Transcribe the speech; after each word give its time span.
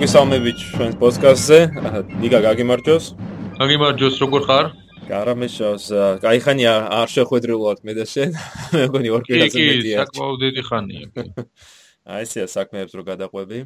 მოგვისალმებით 0.00 0.60
ჩვენს 0.64 0.94
პოდკასტზე. 0.96 1.56
ნიკა 2.24 2.38
გაგიმარჯოს. 2.40 3.04
გაგიმარჯოს, 3.60 4.14
როგორ 4.24 4.42
ხარ? 4.48 4.66
კარამეშავს. 5.12 5.84
კაი 6.24 6.40
ხანია 6.40 6.72
არ 7.04 7.08
შეხვედრილობთ 7.12 7.84
მე 7.84 7.92
და 8.00 8.06
შენ. 8.08 8.32
მე 8.80 8.84
მგონი 8.88 9.12
ორ 9.12 9.22
კვირას 9.28 9.52
მეტია. 9.52 9.76
კი, 9.84 9.92
საკმაოდ 10.00 10.36
დიდი 10.40 10.62
ხანია. 10.70 11.04
აი 12.16 12.24
ესეა 12.24 12.46
საქმეებს 12.48 12.96
რო 12.96 13.02
გადაყვები. 13.12 13.58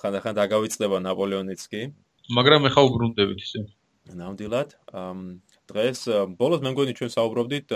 ხანდახან 0.00 0.34
დაგავიწყდება 0.40 0.96
ნაპოლეონიც 1.04 1.62
კი. 1.68 1.92
მაგრამ 2.40 2.72
ეხა 2.72 2.80
უბრუნდებით 2.88 3.40
ისე. 3.44 3.60
ნამდვილად. 4.16 4.68
დღეს 5.68 6.00
ბოლოს 6.40 6.64
მე 6.64 6.72
მგონი 6.72 6.96
ჩვენ 6.96 7.10
საუბრობდით 7.20 7.66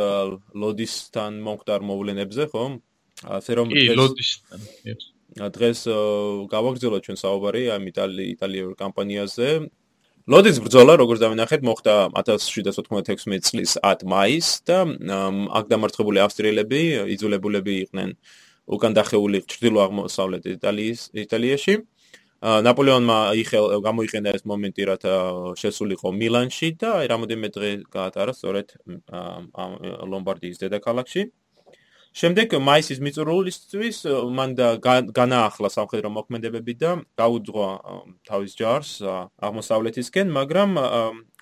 ლოდისთან 0.57 1.33
მომხდარ 1.37 1.85
მოვლენებზე, 1.85 2.49
ხომ? 2.49 2.81
ასე 3.29 3.61
რომ 3.61 3.69
კი, 3.77 3.93
ლოდისთან. 3.93 5.13
დღეს 5.35 5.81
გავაგრძელოთ 6.53 7.03
ჩვენ 7.07 7.19
საუბარი 7.19 7.63
ამ 7.75 7.83
იტალი 7.91 8.25
იტალიურ 8.35 8.73
კამპანიაზე. 8.79 9.49
ლოდის 10.25 10.57
ბრძოლა, 10.65 10.97
როგორც 10.97 11.21
დავინახეთ, 11.21 11.61
მოხდა 11.69 11.95
1796 12.17 13.45
წლის 13.45 13.77
10 13.83 14.05
მაისს 14.09 14.65
და 14.65 14.79
აქ 15.59 15.65
დამარცხებული 15.69 16.19
ავსტრიელები 16.25 16.81
იძულებულები 17.13 17.75
იყვნენ 17.85 18.11
უკან 18.65 18.93
დახეული 18.97 19.45
ჩრდილო-აღმოსავლეთ 19.45 20.45
იტალიის 20.57 21.01
იტალიაში. 21.13 21.75
ნაპოლეონმა 22.45 23.19
იხელ 23.41 23.67
გამოიყენა 23.85 24.33
ეს 24.37 24.43
მომენტი, 24.49 24.83
რათა 24.89 25.15
შესულიყო 25.61 26.09
მილანში 26.13 26.69
და 26.81 26.91
რამოდენმე 27.09 27.49
დღე 27.57 27.71
გაატარა 27.89 28.33
სწორედ 28.37 28.69
ლომბარდიის 30.13 30.61
დედაქალაქში. 30.61 31.23
შემდეგ 32.15 32.53
მაისის 32.63 33.01
მიწურულისთვის 33.03 33.97
მან 34.39 34.53
განაახლა 35.19 35.69
სამხედრო 35.75 36.11
მოქმედებები 36.15 36.75
და 36.79 36.91
გაუძღვა 37.19 37.69
თავის 38.29 38.53
ჯარს 38.55 38.91
აღმოსავლეთისკენ, 39.03 40.31
მაგრამ 40.31 40.79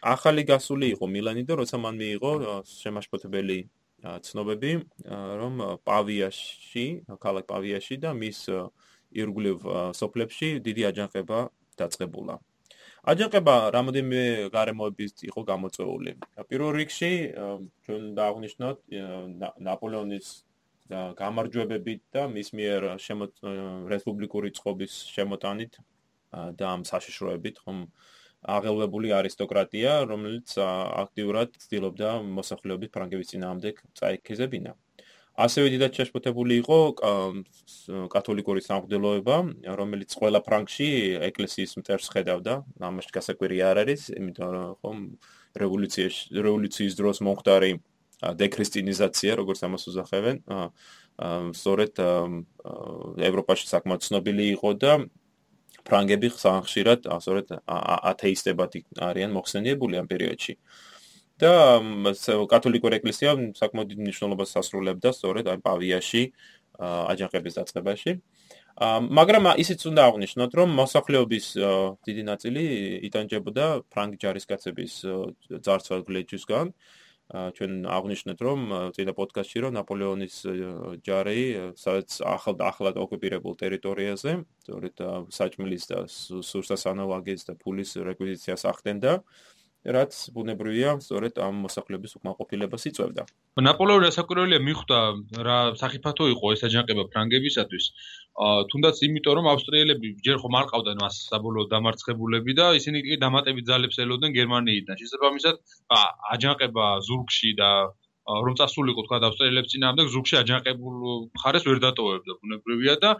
ახალი 0.01 0.43
გასული 0.49 0.89
იყო 0.97 1.07
მილანი 1.13 1.45
და 1.45 1.61
როცა 1.61 1.77
მან 1.77 1.95
მიიღო 2.01 2.33
შემაშფოთებელი 2.65 3.59
ცნობები, 4.03 4.73
რომ 5.41 5.53
პავიაში, 5.85 6.87
ქალაქ 7.21 7.45
პავიაში 7.53 8.01
და 8.01 8.17
მის 8.17 8.41
ირგვლივ 9.13 9.59
სოფლებში 9.93 10.49
დიდი 10.65 10.83
აჯანყება 10.89 11.39
დაწყებულა. 11.79 12.35
აჯანყება 13.03 13.55
რამოდენიმე 13.77 14.25
გარემოებით 14.55 15.27
იყო 15.29 15.41
გამოწვეული. 15.53 16.11
პირველ 16.49 16.73
რიგში 16.81 17.13
ჩვენ 17.85 18.03
დააღნიშნოთ 18.17 18.77
ნაპოლეონის 19.69 20.27
და 20.33 20.52
გამარჯვებებით 20.91 22.03
და 22.15 22.27
მის 22.33 22.53
მიერ 22.59 22.87
რესპუბლიკური 23.93 24.51
წყობის 24.57 24.93
შემოტანით 25.15 25.79
და 26.59 26.67
ამ 26.75 26.83
საშიშროებით 26.89 27.63
ხომ 27.63 27.87
აღელვებული 28.43 29.13
არისტოკრატია, 29.15 30.03
რომელიც 30.11 30.57
აქტიურად 30.59 31.55
ცდილობდა 31.63 32.09
მოსახლეობის 32.39 32.91
ფრანგების 32.95 33.31
წინააღმდეგ 33.33 33.75
წაიქეზებინა. 33.99 34.73
ასევე 35.33 35.69
დიდად 35.73 35.93
შეშფოთებული 35.97 36.55
იყო 36.61 36.79
კათოლიკური 38.13 38.61
სამღვდელოება, 38.67 39.37
რომელიც 39.81 40.11
ყველა 40.21 40.41
ფრანგში 40.45 40.89
ეკლესიის 41.31 41.73
მტერს 41.81 42.07
ხედავდა. 42.13 42.55
ამაში 42.89 43.11
გასაკვირი 43.17 43.59
არ 43.71 43.77
არის, 43.87 44.03
იმიტომ 44.13 44.51
რომ 44.53 44.69
ხომ 44.83 44.99
რევოლუციის 45.63 46.17
რევოლუციის 46.37 46.95
დროს 47.01 47.17
მომხდარი 47.25 47.73
დეკრისტინიზაცია, 48.23 49.37
როგორც 49.41 49.61
ამას 49.67 49.83
უზახებენ, 49.91 50.37
სწორედ 51.59 51.93
ევროპაში 53.29 53.67
საკმაოდ 53.69 54.03
ცნობილი 54.07 54.45
იყო 54.57 54.71
და 54.79 54.93
ფრანგები 55.83 56.29
ხსანხშირად 56.31 57.11
სწორედ 57.11 57.47
ათეისტებად 57.67 58.71
არიან 59.11 59.31
მოხსენიებული 59.35 59.99
ამ 59.99 60.07
პერიოდში. 60.07 60.55
და 61.43 61.83
კათოლიკური 62.47 63.03
ეკლესია 63.03 63.31
საკმაოდ 63.59 63.89
დიდ 63.91 64.01
მნიშვნელობას 64.05 64.51
ასრულებდა 64.63 65.11
სწორედ 65.11 65.45
აი 65.51 65.59
პავიაში 65.67 66.23
აჯანყების 66.79 67.57
დაწყებაში. 67.59 68.13
მაგრამ 69.19 69.45
ისიც 69.59 69.81
უნდა 69.91 70.03
აღნიშნოთ, 70.09 70.51
რომ 70.59 70.69
მოსახლეობის 70.81 71.47
დიდი 72.07 72.23
ნაწილი 72.31 72.63
იტანჯებოდა 73.09 73.67
ფრანგ 73.93 74.13
ჯარისკაცების 74.23 74.93
ძარცვა 75.67 75.97
გლეჯისგან. 76.09 76.67
ჩვენ 77.33 77.73
აღნიშნეთ 77.89 78.39
რომ 78.45 78.61
წინა 78.93 79.13
პოდკასტში 79.17 79.63
რომ 79.65 79.77
ნაპოლეონის 79.79 80.35
ჯარი 81.07 81.45
სადაც 81.81 82.19
ახალ 82.29 82.61
ახლად 82.69 83.01
ოკუპირებულ 83.01 83.57
ტერიტორიაზე 83.63 84.33
სწორედ 84.65 85.03
საჭმლის 85.33 85.85
და 85.89 85.99
სურსასანოვაგის 86.13 87.49
და 87.49 87.57
ფულის 87.57 87.97
რეკვიზიციას 88.05 88.69
ახდენდა 88.69 89.13
რაც 89.83 90.15
ბუნებრივია, 90.35 90.91
სწორედ 91.03 91.39
ამ 91.43 91.55
მოსახლეობის 91.67 92.13
უკმაყოფილებას 92.19 92.87
იწევდა. 92.91 93.23
ნაპოლეონი 93.67 94.07
ასაკურველია 94.13 94.61
მიხვდა 94.63 94.99
რა 95.47 95.59
საფათო 95.81 96.29
იყო 96.35 96.53
ეს 96.55 96.63
აჯანყება 96.69 97.05
ფრანგებისათვის. 97.11 97.85
აა 98.47 98.61
თუნდაც 98.71 98.97
იმიტომ 99.07 99.35
რომ 99.39 99.47
ავსტრიელები 99.53 100.09
ჯერ 100.27 100.37
ხომ 100.43 100.55
არ 100.61 100.67
ყავდნენ 100.71 101.03
მას 101.03 101.17
საბოლოო 101.33 101.67
დამარცხებულები 101.75 102.53
და 102.61 102.67
ისინი 102.79 103.03
კი 103.07 103.19
დამატებით 103.25 103.67
ძალებს 103.71 103.99
ელოდნენ 104.07 104.33
გერმანიიდან. 104.39 104.97
შესაბამისად 105.03 105.57
აჯანყება 106.35 106.87
ზურგში 107.09 107.51
და 107.59 107.71
რომ 108.23 108.55
წასულიყო 108.59 109.03
თქვა 109.07 109.19
ავსტრიელებს 109.29 109.73
წინააღმდეგ 109.73 110.11
ზურგში 110.15 110.37
აჯანყებულ 110.43 110.99
ხარეს 111.43 111.65
ვერ 111.69 111.79
დატოვებდა 111.85 112.33
ბუნებრივია 112.43 112.95
და 113.03 113.11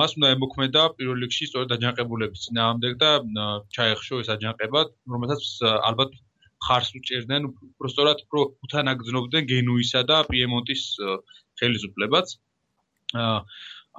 მას 0.00 0.16
უნდა 0.18 0.32
ემოქმედა 0.36 0.82
პირველ 0.98 1.24
რიგში 1.24 1.48
სწორედ 1.48 1.72
აჯანყებულების 1.76 2.44
წინააღმდეგ 2.46 2.92
და 3.04 3.10
ჩაეხშო 3.76 4.20
ეს 4.24 4.28
აჯანყება 4.36 4.80
რომელსაც 5.16 5.42
ალბათ 5.88 6.20
ხარს 6.66 6.90
უჭერდნენ 6.98 7.48
უბრალოდ 7.48 8.18
უფრო 8.26 8.40
უთანაგზნობდნენ 8.68 9.48
გენუისა 9.52 10.02
და 10.10 10.16
პიემონტის 10.28 10.82
ხელისუფლებაც. 11.58 12.36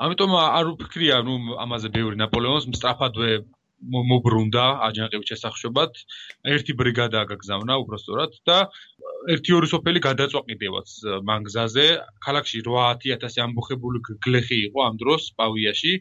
ამიტომ 0.03 0.31
არ 0.41 0.69
უფიქრია 0.73 1.18
ნუ 1.28 1.35
ამაზე 1.66 1.90
ბევრი 1.97 2.16
ნაპოლეონის 2.22 2.69
მსტრაფადვე 2.73 3.29
მობრუნდა 3.92 4.66
აჯანყების 4.88 5.30
შესახშობად. 5.32 5.92
ერთი 6.56 6.74
ბრიგადა 6.80 7.22
გაგზავნა 7.32 7.74
უბრალოდ 7.84 8.34
და 8.48 8.58
ერთი 9.34 9.52
ორი 9.58 9.68
სოფელი 9.74 10.00
გადაწყვეტილებას 10.08 10.92
მანგზაზე. 11.30 11.88
ქალაქში 12.26 12.64
800000 12.68 13.42
ამბოხებული 13.46 14.00
გლეხი 14.26 14.58
იყო 14.68 14.80
ამ 14.88 14.96
დროს 15.02 15.24
პავიაში 15.40 15.94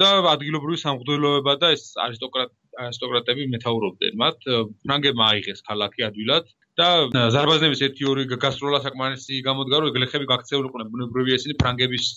და 0.00 0.08
ადგილობრივი 0.34 0.78
სამღვდელოება 0.84 1.52
და 1.62 1.72
ეს 1.76 1.84
არისტოკრატ 2.06 2.52
არისტოკრატები 2.86 3.42
მეთაურობდნენ 3.54 4.14
მათ. 4.22 4.38
ფრანგებმა 4.84 5.24
აიღეს 5.32 5.60
ქალაქი 5.68 6.08
ადვილად 6.10 6.46
და 6.76 6.88
ზარბაზნების 7.32 7.82
ერთი 7.86 8.06
ორი 8.10 8.24
გასტროლა 8.36 8.80
საკმარისი 8.84 9.40
გამოდგა 9.46 9.80
რომ 9.82 9.92
გლეხები 9.96 10.28
გაქცეულიყვნენ 10.32 10.90
ბუნებრივია 10.92 11.38
ისინი 11.40 11.56
ფრანგების 11.62 12.08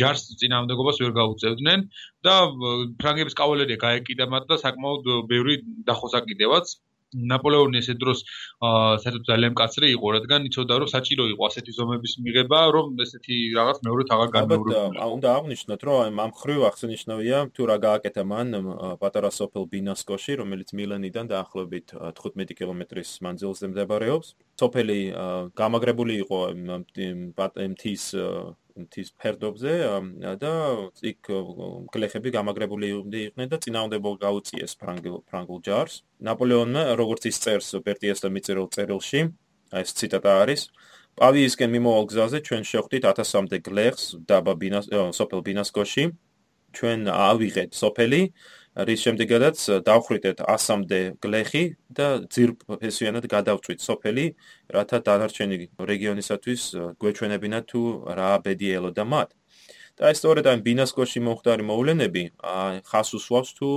ჯარს 0.00 0.22
წინააღმდეგობას 0.42 1.00
ვერ 1.02 1.12
გაუწევდნენ 1.18 1.86
და 2.28 2.34
ფრანგების 3.02 3.38
კავალერია 3.42 3.82
გაეკიდა 3.86 4.30
მათ 4.30 4.46
და 4.54 4.60
საკმაოდ 4.62 5.10
ბევრი 5.34 5.58
დახოცა 5.90 6.22
კიდევაც 6.30 6.76
ნაპოლეონი 7.14 7.78
ესე 7.80 7.94
დროს 7.94 8.18
საერთოდ 9.04 9.24
ძალიან 9.30 9.52
მკაცრი 9.54 9.86
იყო, 9.94 10.06
რადგან 10.16 10.40
იცოდა 10.50 10.74
რომ 10.82 10.88
საჭირო 10.94 11.24
იყო 11.34 11.42
ასეთი 11.48 11.72
ზომების 11.78 12.14
მიღება, 12.26 12.60
რომ 12.74 12.86
ესეთი 13.04 13.36
რაღაც 13.58 13.78
მეორედ 13.86 14.08
აღარ 14.14 14.28
განმეორებინა. 14.36 15.06
უნდა 15.14 15.28
აღნიშნოთ, 15.38 15.80
რომ 15.88 16.20
ამ 16.24 16.32
ხრივ 16.40 16.60
აღსანიშნავია 16.70 17.38
თუ 17.54 17.62
რა 17.70 17.76
გააკეთა 17.86 18.22
მან 18.32 18.46
პატარა 19.02 19.30
სოფელ 19.30 19.64
ბინასკოში, 19.72 20.32
რომელიც 20.42 20.68
მილანიდან 20.74 21.24
დაახლოებით 21.34 21.86
15 21.94 22.54
კილომეტრის 22.58 23.10
მანძილზე 23.24 23.64
მდებარეობს. 23.70 24.28
სოფელი 24.60 25.00
გამაგრებული 25.54 26.14
იყო 26.24 26.38
მთის 27.74 28.04
მთის 28.74 29.14
ფერდობზე 29.20 29.72
და 30.42 30.52
იქ 31.10 31.30
გლეხები 31.94 32.30
გამაგრებული 32.34 32.90
იყვნენ 32.94 33.48
და 33.52 33.58
წინააღმდეგო 33.62 34.10
გაუწიეს 34.24 34.74
ფრანგულ 34.80 35.22
ფრანგულ 35.30 35.60
ჯარს. 35.66 36.02
ნაპოლეონმა 36.26 36.82
როგორც 36.98 37.30
ის 37.30 37.38
წერს 37.44 37.68
პერტიას 37.86 38.24
და 38.24 38.28
მიწერილ 38.34 38.66
წერილში, 38.74 39.20
ეს 39.78 39.88
ციტატა 39.94 40.32
არის: 40.42 40.62
პავიისკენ 41.14 41.70
მიმოვალ 41.70 42.04
გზაზე 42.10 42.38
ჩვენ 42.46 42.62
შევხვდით 42.70 43.04
1000-მდე 43.14 43.58
გლეხს 43.62 44.04
დაბა 44.26 44.54
ბინას 44.58 44.86
სოფელ 44.90 45.40
ბინასკოში. 45.46 46.04
ჩვენ 46.74 47.06
ავიღეთ 47.06 47.70
სოფელი 47.78 48.22
რის 48.74 49.00
შემდეგაც 49.06 49.58
დავხრიტეთ 49.86 50.40
100-მდე 50.42 51.00
გლეხი 51.22 51.64
და 51.94 52.06
ძირფესიანად 52.26 53.28
გადავწვით 53.30 53.80
სოფელი, 53.86 54.26
რათა 54.74 54.98
დანარჩენი 55.06 55.58
რეგიონისათვის 55.78 56.62
გვეჩვენებინა 56.98 57.60
თუ 57.70 57.82
რა 58.18 58.30
ბედი 58.42 58.68
ელოდა 58.78 59.04
მათ. 59.06 59.30
და 59.94 60.10
ეს 60.10 60.18
სწორედ 60.18 60.46
ამ 60.50 60.58
ბინასკოში 60.66 61.20
მომხდარი 61.22 61.64
მოვლენები 61.70 62.22
ხას 62.90 63.14
უსვავს 63.14 63.50
თუ 63.54 63.70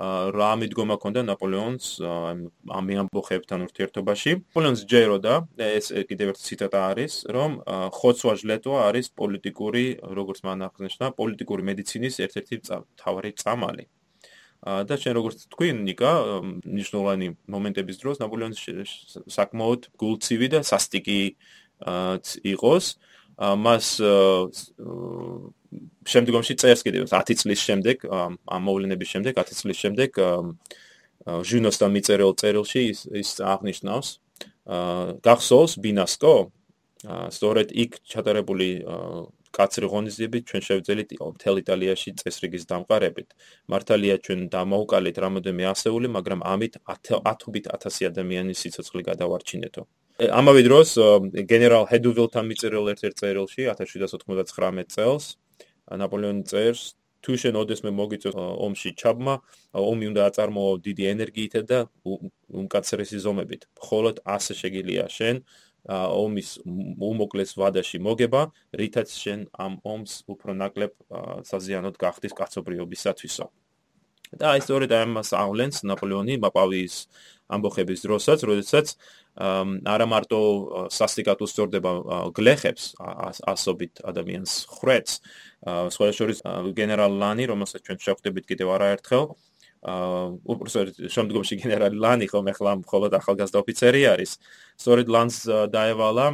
რა 0.00 0.50
მიდგომა 0.56 0.96
ქონდა 0.96 1.22
ნაპოლეონს 1.28 2.00
ამ 2.00 2.88
ამბოხებთან 3.04 3.68
ურთიერთობაში. 3.68 4.32
ნაპოლეონს 4.40 4.82
ჯეროდა 4.88 5.34
ეს 5.60 5.92
კიდევ 6.08 6.32
ერთი 6.32 6.42
ციტატა 6.48 6.80
არის, 6.96 7.12
რომ 7.36 7.60
ხოცვა 7.92 8.32
ჟლეტვა 8.40 8.78
არის 8.88 9.06
პოლიტიკური, 9.20 9.84
როგორც 10.16 10.40
მან 10.48 10.58
აღნიშნა, 10.72 11.06
პოლიტიკური 11.20 11.62
მედიცინის 11.68 12.14
ერთ-ერთი 12.24 12.56
მთავარი 12.64 13.30
წამალი. 13.36 13.84
და 14.60 14.94
შენ 15.00 15.16
როგორც 15.16 15.46
თქვი 15.48 15.72
ნიკა 15.88 16.12
ნიშნულოვანი 16.68 17.28
მომენტების 17.48 17.96
დროს 18.02 18.20
ნაპოლეონის 18.20 18.60
საკმაოდ 19.32 19.88
გულცივი 19.96 20.48
და 20.52 20.60
სასტიკი 20.60 21.20
იყოს. 22.44 22.86
მას 23.40 23.86
შემდგომში 26.04 26.54
წერს 26.60 26.84
კიდევ 26.84 27.08
10 27.08 27.40
წლის 27.40 27.60
შემდეგ 27.64 28.04
ამ 28.04 28.36
მოვლენების 28.68 29.08
შემდეგ 29.16 29.32
10 29.40 29.56
წლის 29.64 29.78
შემდეგ 29.80 30.10
ჟუნოს 31.24 31.76
და 31.80 31.86
მიწერილ 31.88 32.32
წერილში 32.36 32.82
ის 32.92 33.30
აღნიშნავს. 33.40 34.08
გახსოვს 35.24 35.72
ბინასკო 35.80 36.52
სწორედ 37.32 37.72
იქ 37.72 37.96
ჩატარებული 38.04 38.84
კაცრი 39.56 39.86
ღონისძიებით 39.92 40.42
ჩვენ 40.50 40.62
შევძელით 40.68 41.10
მთელ 41.20 41.56
იტალიაში 41.62 42.10
წესრიგის 42.20 42.64
დამყარებით. 42.70 43.28
მართალია 43.72 44.16
ჩვენ 44.24 44.40
დამოუკალეთ 44.54 45.16
რამოდენიმე 45.24 45.64
ასეული, 45.74 46.06
მაგრამ 46.16 46.40
ამით 46.52 46.74
ათობით 47.32 47.64
ათასი 47.74 48.02
ადამიანის 48.10 48.58
სიცოცხლე 48.62 49.02
გადავარჩინეთო. 49.10 49.82
ამავე 50.20 50.60
დროს 50.68 50.88
გენერალ 51.48 51.84
ჰედუვილთან 51.90 52.44
მიწერილ 52.50 52.86
ერთ-ერთ 52.92 53.14
წერილში 53.20 53.62
1799 53.72 54.92
წელს 54.92 55.24
ნაპოლეონი 55.96 56.44
წერს 56.44 56.82
თუ 57.24 57.36
შენ 57.40 57.56
ოდესმე 57.60 57.90
მოგიწევ 57.92 58.36
ომში 58.64 58.90
ჩაბმა, 59.00 59.34
ომი 59.76 60.04
უნდა 60.10 60.20
აწარმოო 60.28 60.72
დიდი 60.86 61.04
ენერგიით 61.12 61.54
და 61.68 61.78
უმკაცრესი 62.04 63.18
ზომებით. 63.24 63.68
მხოლოდ 63.76 64.16
ასე 64.36 64.52
შეგიძლია 64.60 65.04
შენ 65.16 65.44
ომის 65.88 66.50
უმოკლეს 66.66 67.56
ვადაში 67.56 67.98
მოგება, 68.04 68.50
რითაც 68.76 69.08
შენ 69.14 69.48
ამ 69.56 69.80
ომს 69.84 70.28
უფრო 70.28 70.54
ნაკლებ 70.60 70.92
საზიანოდ 71.48 71.94
გახდის 71.96 72.36
კაცობრიობისათვისო. 72.36 73.46
და 74.30 74.54
აი 74.54 74.60
სწორედ 74.62 74.92
ამას 74.94 75.34
ავლენს 75.34 75.82
ნაპოლეონი 75.90 76.38
მაპავის 76.38 76.94
ამბოხების 77.50 78.00
დროსაც, 78.06 78.38
როდესაც 78.46 78.94
არა 79.34 80.06
მარტო 80.06 80.40
სასტიკად 80.94 81.42
უსწორდება 81.42 81.92
გლეხებს 82.30 82.94
ასობით 83.42 84.02
ადამიანს 84.06 84.52
ხრეთს, 84.70 85.12
სხვა 85.66 86.10
შორის 86.14 86.46
გენერალ 86.78 87.18
ლანი, 87.18 87.50
რომელსაც 87.50 87.82
ჩვენ 87.90 87.98
შეხვდებით 88.06 88.44
კიდევ 88.46 88.68
არაერთხელ, 88.78 89.24
აა 89.80 90.36
უბრალოდ 90.44 91.08
შემდგომში 91.08 91.56
გენერალი 91.62 91.96
ლანი 91.96 92.26
ხომ 92.28 92.52
ახლა 92.52 92.72
მხოლოდ 92.84 93.16
ახალგაზრდა 93.16 93.58
ოფიცერი 93.64 94.02
არის. 94.12 94.30
სწორედ 94.76 95.06
ლანს 95.08 95.36
დაევალა 95.72 96.26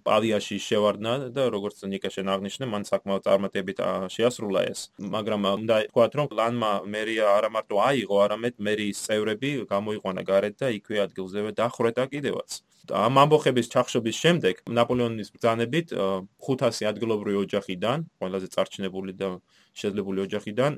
პავიაში 0.00 0.56
შევარდნა 0.56 1.12
და 1.36 1.50
როგორც 1.52 1.84
ნიკა 1.84 2.08
შენ 2.14 2.30
აღნიშნე, 2.32 2.64
მან 2.72 2.82
საკმაოდ 2.88 3.22
წარმატებით 3.28 3.78
შეასრულა 4.14 4.62
ეს. 4.72 4.80
მაგრამ 4.96 5.40
უნდა 5.52 5.76
ვთქვათ, 5.92 6.12
რომ 6.16 6.26
ლანმა 6.32 6.72
მერია 6.88 7.26
არა 7.36 7.50
მარტო 7.52 7.76
აიღო, 7.76 8.16
არამედ 8.24 8.54
მერიის 8.56 8.98
წევრები 9.04 9.50
გამოიყვანა 9.68 10.22
გარეთ 10.24 10.54
და 10.64 10.68
იქვე 10.78 10.96
ადგილზევე 11.06 11.50
დახრეტა 11.60 12.04
კიდევაც. 12.08 12.62
ამ 12.90 13.14
ამბოხების 13.22 13.70
ჩახშობის 13.70 14.16
შემდეგ 14.18 14.54
ნაპოლეონის 14.66 15.28
ბრძანებით 15.34 15.92
500 15.94 16.88
ადგილობრივი 16.90 17.38
ოჯახიდან, 17.46 17.98
ყველაზე 18.18 18.48
წარჩინებული 18.54 19.12
და 19.14 19.38
შეძლებული 19.80 20.18
ოჯახიდან 20.26 20.72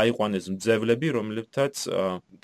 აიყვანეს 0.00 0.46
მძევლები, 0.54 1.08
რომლებთაც 1.16 1.74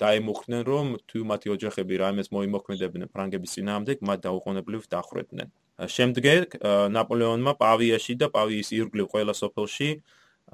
დაემუქრნენ, 0.03 0.61
რომ 0.71 0.85
თუ 1.09 1.19
მათი 1.31 1.47
ოჯახები 1.55 1.93
რაიმეს 2.03 2.31
მოიმოქმედებდნენ 2.35 3.11
ფრანგების 3.13 3.53
წინააღმდეგ, 3.55 3.97
მათ 4.07 4.19
დაუყოვნებლივ 4.27 4.81
დახრეტდნენ. 4.95 5.49
შემდეგ 5.77 6.57
ნაპოლეონმა 6.89 7.53
პავიაში 7.61 8.13
და 8.17 8.27
პავიის 8.33 8.69
ირგვლივ 8.73 9.07
ყველა 9.13 9.33
სოფელში 9.37 9.89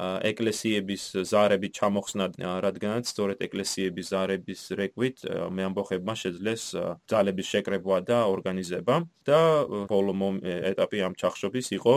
ეკლესიების 0.01 1.03
ზარები 1.29 1.69
ჩამოხსნა, 1.69 2.25
რადგანაც 2.65 3.05
სწორედ 3.13 3.37
ეკლესიების 3.45 4.05
ზარების 4.09 4.61
რეკვით 4.73 5.17
მეამბოხებმა 5.53 6.13
შეძლეს 6.17 6.63
ძალების 7.05 7.47
შეკრება 7.53 8.01
და 8.01 8.25
ორგანიზება 8.25 8.95
და 9.21 9.39
ბოლო 9.85 10.13
ეტაპი 10.73 10.97
ამ 11.07 11.13
ჩახშობის 11.13 11.67
იყო 11.77 11.95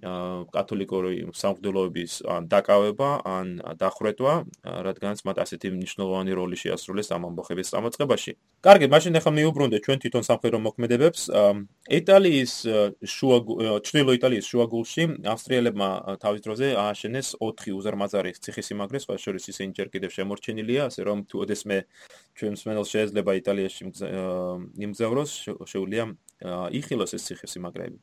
კათოლიკური 0.00 1.28
სამღვდელოების 1.36 2.12
ან 2.24 2.48
დაკავება 2.48 3.10
ან 3.26 3.46
დახვრეტვა, 3.76 4.34
რადგანაც 4.64 5.18
მათ 5.28 5.36
ასეთი 5.44 5.68
მნიშვნელოვანი 5.76 6.32
როლი 6.34 6.56
შეასრულეს 6.56 7.12
ამ 7.12 7.22
ამბოხების 7.28 7.70
წამოწყებაში. 7.72 8.32
კარგი, 8.64 8.86
მაშინ 8.88 9.12
ახლა 9.20 9.32
მიუბრუნდეთ 9.38 9.80
ჩვენ 9.84 9.98
თვითონ 10.00 10.22
სამხედრო 10.24 10.58
მოქმედებებს. 10.66 11.20
იტალიის 12.00 12.52
შუა 13.04 13.38
ჩრდილო 13.84 14.12
იტალიის 14.16 14.46
შუაგულში 14.50 15.04
ავსტრიელებმა 15.34 15.88
თავის 16.22 16.40
დროზე 16.44 16.66
ააშენეს 16.80 17.28
4 17.40 17.76
უზარმაზარი 17.76 18.30
ციხესიმაგრე, 18.40 18.98
სხვა 19.04 19.14
შორის 19.20 19.44
ისინი 19.52 19.70
ჯერ 19.76 19.88
კიდევ 19.92 20.10
შემორჩენილია, 20.16 20.82
ასე 20.88 21.00
რომ 21.04 21.18
თუ 21.28 21.36
ოდესმე 21.44 21.76
ჩვენ 22.40 22.52
მსმენელს 22.56 22.88
შეიძლება 22.94 23.32
იტალიაში 23.40 23.80
იმგზავროს, 24.80 25.30
შეუძლია 25.68 26.04
იხილოს 26.72 27.10
ეს 27.16 27.22
ციხესიმაგრეები. 27.28 27.98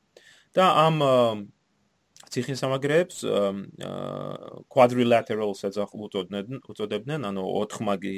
და 0.57 0.65
ამ 0.87 0.95
ციხესამაგრეებს 2.33 3.17
quadrilaterals 4.73 5.59
ეძახულებდნენ, 5.67 6.61
უწოდებდნენ, 6.71 7.21
ანუ 7.29 7.43
ოთხმაგი 7.61 8.15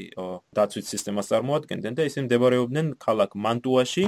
დაცვით 0.57 0.85
სისტემას 0.93 1.29
წარმოადგენდნენ 1.31 1.93
და 1.99 2.03
ისინი 2.09 2.23
მდებარეობდნენ 2.27 2.87
ქალაქ 3.05 3.35
მანტუაში, 3.45 4.05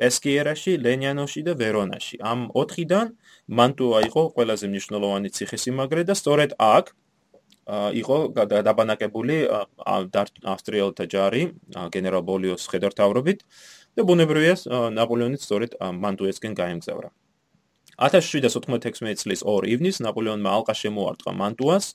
პესკიერაში, 0.00 0.72
ლენიანოში 0.84 1.40
და 1.46 1.52
ვერონაში. 1.60 2.16
ამ 2.24 2.40
ოთხიდან 2.56 3.06
მანტუა 3.58 3.98
იყო 4.08 4.22
ყველაზე 4.34 4.66
მნიშვნელოვანი 4.72 5.28
ციხესიმაგრე 5.36 6.02
და 6.08 6.14
სწორედ 6.20 6.50
აქ 6.56 6.86
იყო 7.70 8.16
დაბანაკებული 8.66 9.36
ავსტრიელთა 10.52 11.04
ჯარი 11.12 11.42
გენერალ 11.94 12.22
ბოლიოს 12.30 12.64
ხედართავრობით 12.70 13.38
და 13.94 14.00
ბუნებრივია 14.08 14.54
ნაპოლეონიც 14.96 15.42
სწორედ 15.44 15.70
მანტუესკენ 15.78 16.52
გაემგზავრა. 16.54 17.10
1796 18.00 19.22
წლის 19.22 19.44
2 19.44 19.68
ივნისს 19.74 20.02
ნაპოლეონმა 20.06 20.50
ალყა 20.56 20.74
შემოარტყა 20.82 21.32
მანტუას. 21.36 21.86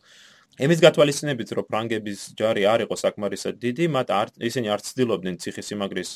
ემის 0.56 0.80
გათვალისწინებით, 0.86 1.50
რომ 1.58 1.66
ფრანგების 1.68 2.20
ჯარი 2.40 2.64
არ 2.64 2.86
იყო 2.86 2.96
საკმარისად 2.96 3.56
დიდი, 3.60 3.86
მათ 3.92 4.08
არ 4.20 4.28
ისინი 4.50 4.68
არ 4.72 4.82
ცდილობდნენ 4.88 5.36
ციხესიმაგრის 5.44 6.12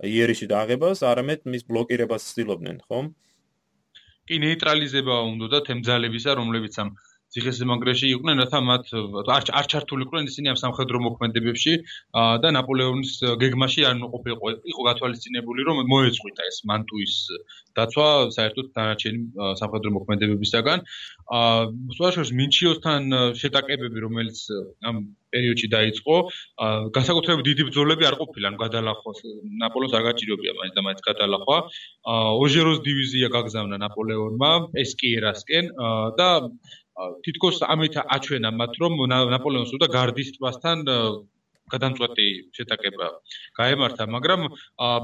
იერიში 0.00 0.46
დააღებას, 0.50 1.04
არამედ 1.06 1.46
მის 1.46 1.62
ბლოკირებას 1.68 2.22
ცდილობდნენ, 2.32 2.80
ხომ? 2.88 3.06
კი, 4.26 4.36
ნეიტრალიზება 4.40 5.16
უნდა 5.28 5.46
და 5.54 5.58
თემძალებისა, 5.68 6.30
რომლებიც 6.40 6.74
ამ 6.82 6.96
ციხესიმაგრეში 7.34 8.06
იყვნენ, 8.14 8.42
რათა 8.42 8.60
მათ 8.66 8.84
არ 9.34 9.50
არ 9.60 9.66
ჩართულიყვნენ 9.72 10.30
ისინი 10.30 10.52
ამ 10.52 10.58
სამხედრო 10.62 10.98
მოქმედებებში 11.06 11.74
და 12.42 12.48
ნაპოლეონის 12.58 13.12
გეგმაში 13.42 13.86
არ 13.90 13.96
მოყოფილიყო. 14.02 14.46
იყო 14.72 14.82
გათვალისწინებული, 14.90 15.60
რომ 15.68 15.76
მოეწყვიტა 15.92 16.42
ეს 16.50 16.58
მანტუის 16.70 17.14
დაცვა 17.78 18.08
საერთოდ 18.34 18.66
დანარჩენი 18.74 19.20
სამხედრო 19.60 19.90
მოქმედებებისაგან. 19.96 20.78
აა 21.38 21.62
სწორედ 21.94 22.32
მინჩიოსთან 22.40 23.02
შეტაკებები, 23.40 23.98
რომელიც 24.06 24.38
ამ 24.90 24.96
პერიოდში 25.30 25.68
დაიწყო, 25.70 26.14
განსაკუთრებით 26.96 27.44
დიდი 27.46 27.62
ბრძოლები 27.70 28.04
არ 28.10 28.16
ყოფილა, 28.18 28.48
გადალახვა 28.58 29.10
ნაპოლეონს 29.62 29.94
არ 29.94 30.02
გაჭირებია 30.10 30.52
მაინც 30.58 30.74
და 30.74 30.82
მაინც 30.86 31.00
გადალახვა. 31.06 31.58
აა 32.10 32.30
ოჟეროს 32.42 32.78
დივიზია 32.82 33.28
გაგზავნა 33.30 33.76
ნაპოლეონმა 33.86 34.50
ესკიერასკენ 34.82 35.64
და 36.18 36.30
თითქოს 37.26 37.60
ამით 37.74 37.98
აჩვენა 38.16 38.50
მათ 38.60 38.78
რომ 38.82 38.98
ნაპოლეონს 39.12 39.72
უნდა 39.78 39.88
გარდის 39.96 40.32
ტბასთან 40.36 40.84
გადამწყვეტი 41.74 42.26
შეტაკება 42.56 43.08
გაემართა, 43.60 44.06
მაგრამ 44.16 44.40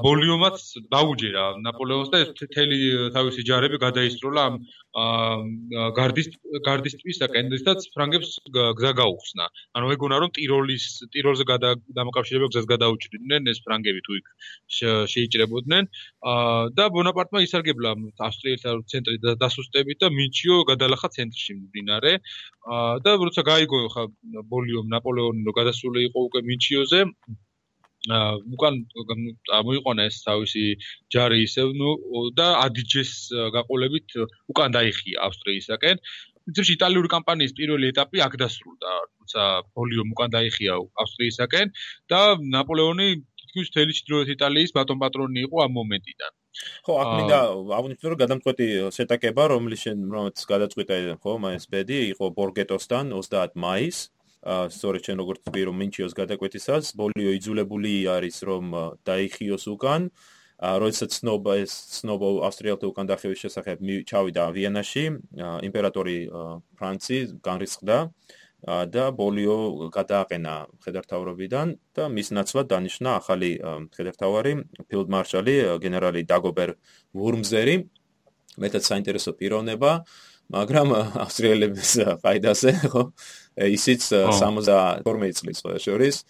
ბოლიომაც 0.06 0.56
დაუჯერა 0.94 1.44
ნაპოლეონს 1.66 2.10
და 2.14 2.18
თელი 2.56 2.78
თავისი 3.16 3.46
ჯარები 3.50 3.80
გადაისროლა 3.86 4.40
ამ 4.50 4.54
გარდის 5.96 6.28
გარდის 6.64 6.94
ტვისაკენ 7.00 7.50
დესაც 7.52 7.84
ფრანგებს 7.92 8.30
გზა 8.48 8.92
გაუხსნა. 9.00 9.44
ანუ 9.76 9.86
ეგონა 9.96 10.16
რომ 10.24 10.30
ტიროლის 10.36 10.84
ტიროლზე 11.12 11.44
დამოკავშირებელ 11.98 12.48
გზას 12.52 12.66
გადაუჭრიდნენ 12.72 13.52
ეს 13.52 13.60
ფრანგები 13.66 14.00
თუ 14.06 14.12
იქ 14.20 14.26
შეიჭრებოდნენ 15.12 15.84
და 16.78 16.84
ბონაპარტმა 16.96 17.44
ისარგებლა 17.44 17.92
ავსტრიელთა 18.28 18.70
ცენტრი 18.92 19.16
დასუსტებით 19.44 20.00
და 20.00 20.08
მინჩიო 20.16 20.56
გადალახა 20.70 21.08
ცენტრში 21.16 21.52
მდინარე 21.60 22.12
და 23.04 23.10
როცა 23.20 23.42
გაიგო 23.46 23.80
ხა 23.94 24.04
ბოლიომ 24.50 24.88
ნაპოლეონი 24.96 25.44
რო 25.46 25.52
გადასული 25.60 26.08
იყო 26.08 26.18
უკვე 26.28 26.40
მინჩიოზე 26.56 27.02
უკან 28.06 28.74
მოიყვანა 29.66 30.06
ეს 30.06 30.22
თავისი 30.26 30.64
ჯარი 31.10 31.42
ისევ 31.42 31.74
ნუ 31.80 31.90
და 32.38 32.48
ადიჯეს 32.62 33.12
გაყოლებით 33.56 34.08
უკან 34.52 34.70
დაიხია 34.78 35.26
ავსტრიისაკენ. 35.26 35.96
ძირში 36.54 36.78
იტალიური 36.78 37.08
კამპანიის 37.10 37.52
პირველი 37.58 37.90
ეტაპი 37.90 38.22
აქ 38.22 38.34
დასრულდა, 38.38 38.90
თუმცა 39.18 39.42
ბოლიომ 39.74 40.14
უკან 40.14 40.30
დაიხია 40.30 40.74
ავსტრიისაკენ 41.02 41.72
და 42.12 42.20
ნაპოლეონი 42.54 43.08
თითქმის 43.42 43.70
მთელი 43.74 43.96
ჩრდილოეთ 43.98 44.28
იტალიის 44.36 44.74
ბატონ 44.76 44.98
პატრონი 45.02 45.42
იყო 45.46 45.56
ამ 45.66 45.72
მომენტიდან. 45.78 46.32
ხო, 46.86 46.92
აქ 47.02 47.08
მინდა 47.18 47.38
აღვნიშნო, 47.78 48.06
რომ 48.10 48.18
გადამწყვეტი 48.22 48.66
შეტაკება, 48.96 49.42
რომლის 49.52 49.80
შენ 49.84 49.98
რომელიც 50.14 50.38
გადაწყვიტა 50.52 50.94
ხო, 51.22 51.32
მაის 51.42 51.64
ბედი 51.74 51.98
იყო 52.14 52.26
ბორგეტოსთან 52.38 53.04
30 53.18 53.58
მაისს 53.66 54.15
სწორედ 54.46 55.00
ჩვენ 55.06 55.18
როგორც 55.22 55.38
თქვი 55.46 55.62
რომ 55.66 55.76
მინჩიოს 55.82 56.14
გადაკვეთისას 56.14 56.94
ბოლიო 57.00 57.30
იძულებული 57.38 57.92
არის 58.14 58.36
რომ 58.46 58.64
დაიხიოს 59.02 59.64
უკან. 59.74 60.10
როდესაც 60.56 61.10
ცნობა 61.20 61.52
ეს 61.60 61.72
ცნობა 62.00 62.28
ავსტრიელთა 62.48 62.86
უკან 62.88 63.06
დახევის 63.10 63.40
შესახებ 63.44 63.76
ჩავიდა 64.08 64.44
ვიანაში 64.56 65.04
იმპერატორი 65.68 66.18
ფრანცი 66.80 67.18
განრისხდა 67.44 67.96
და 68.64 69.04
ბოლიო 69.18 69.56
გადააყენა 69.92 70.54
ხედართავრობიდან 70.80 71.66
და 71.92 72.04
მის 72.08 72.28
ნაცვლად 72.38 72.66
დანიშნა 72.72 73.10
ახალი 73.20 73.50
ხედართავარი 73.92 74.52
ფილდმარშალი 74.88 75.54
გენერალი 75.84 76.24
დაგობერ 76.24 76.70
ვურმზერი. 77.12 77.76
მეტად 78.56 78.82
საინტერესო 78.88 79.36
პიროვნება 79.36 79.90
მაგრამ 80.54 80.88
ავსტრიელების 81.26 81.90
ყაიდაზე 82.22 82.70
ხო 82.88 83.02
ისიც 83.56 84.10
72 84.12 85.32
წლის 85.32 85.64
შორის 85.80 86.22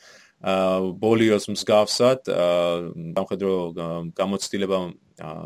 ბოლიოს 1.02 1.48
მსგავსად 1.48 2.28
სამხედრო 2.28 3.52
გამოცდილება 4.14 4.80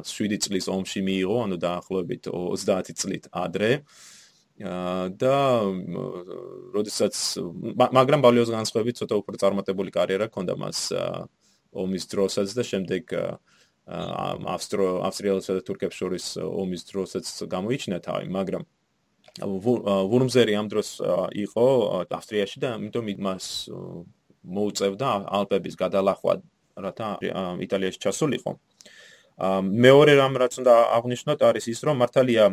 7 0.05 0.39
წლის 0.45 0.67
ომში 0.69 1.01
მიიღო, 1.07 1.37
ანუ 1.47 1.57
დაახლოებით 1.63 2.27
30 2.29 2.99
წლით 2.99 3.31
ადრე. 3.31 3.85
და 4.61 5.37
როდესაც 6.77 7.17
მაგრამ 7.81 8.21
ბოლიოს 8.21 8.51
განსხვავებით 8.53 9.01
ცოტა 9.01 9.15
უფრო 9.17 9.37
წარმატებული 9.41 9.89
კარიერა 9.89 10.29
ჰქონდა 10.29 10.53
მას 10.61 10.93
ომის 11.73 12.05
დროსაც 12.13 12.53
და 12.53 12.63
შემდეგ 12.69 13.05
ავსტრო 13.89 15.01
ავსტრიელსა 15.09 15.57
და 15.57 15.63
თურქებს 15.65 15.97
შორის 15.97 16.25
ომის 16.45 16.83
დროსაც 16.93 17.27
გამოიჩინა 17.49 17.99
თავი, 18.05 18.29
მაგრამ 18.29 18.63
ვურმზერი 19.39 20.55
ამ 20.59 20.67
დროს 20.73 20.89
იყო 21.31 21.67
ავსტრიაში 22.11 22.59
და 22.61 22.69
ამიტომ 22.77 23.07
მას 23.23 23.47
მოუწევდა 24.41 25.09
ალპების 25.39 25.75
გადალახვა, 25.77 26.33
რათა 26.81 27.09
იტალიაში 27.61 27.99
ჩასულიყო. 28.01 28.53
მეორე 29.41 30.13
რამ 30.21 30.35
რაც 30.37 30.55
უნდა 30.61 30.75
აღნიშნოთ 31.01 31.41
არის 31.49 31.65
ის, 31.73 31.81
რომ 31.89 31.97
მართალია 32.05 32.45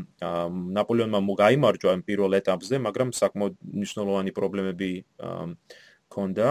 ნაპოლეონმა 0.77 1.19
მოგაიმარჯვა 1.19 1.91
იმ 1.99 2.03
პირველ 2.07 2.31
ეტაპზე, 2.39 2.75
მაგრამ 2.87 3.09
საკმაოდ 3.11 3.53
მნიშვნელოვანი 3.59 4.31
პრობლემები 4.31 4.91
ჰქონდა. 6.07 6.47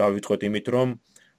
დავითხოვთ 0.00 0.40
იმით, 0.48 0.66
რომ 0.74 0.88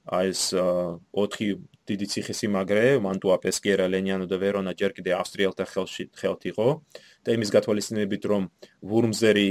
აი 0.10 0.26
ეს 0.34 0.44
4 0.58 1.62
დიდი 1.90 2.06
ციხესიმაგრე, 2.14 2.86
მანტუა, 3.06 3.36
პესკიერა, 3.42 3.86
ლენიანო 3.94 4.26
და 4.30 4.38
ვერონა 4.42 4.74
ჯერ 4.78 4.92
კიდე 4.98 5.12
ავსტრიელთა 5.18 5.66
ხელში 5.66 6.04
ხელთ 6.14 6.42
იყო 6.52 6.68
და 7.22 7.36
იმის 7.38 7.50
გათვალისწინებით, 7.54 8.24
რომ 8.26 8.48
ვურმზერი 8.82 9.50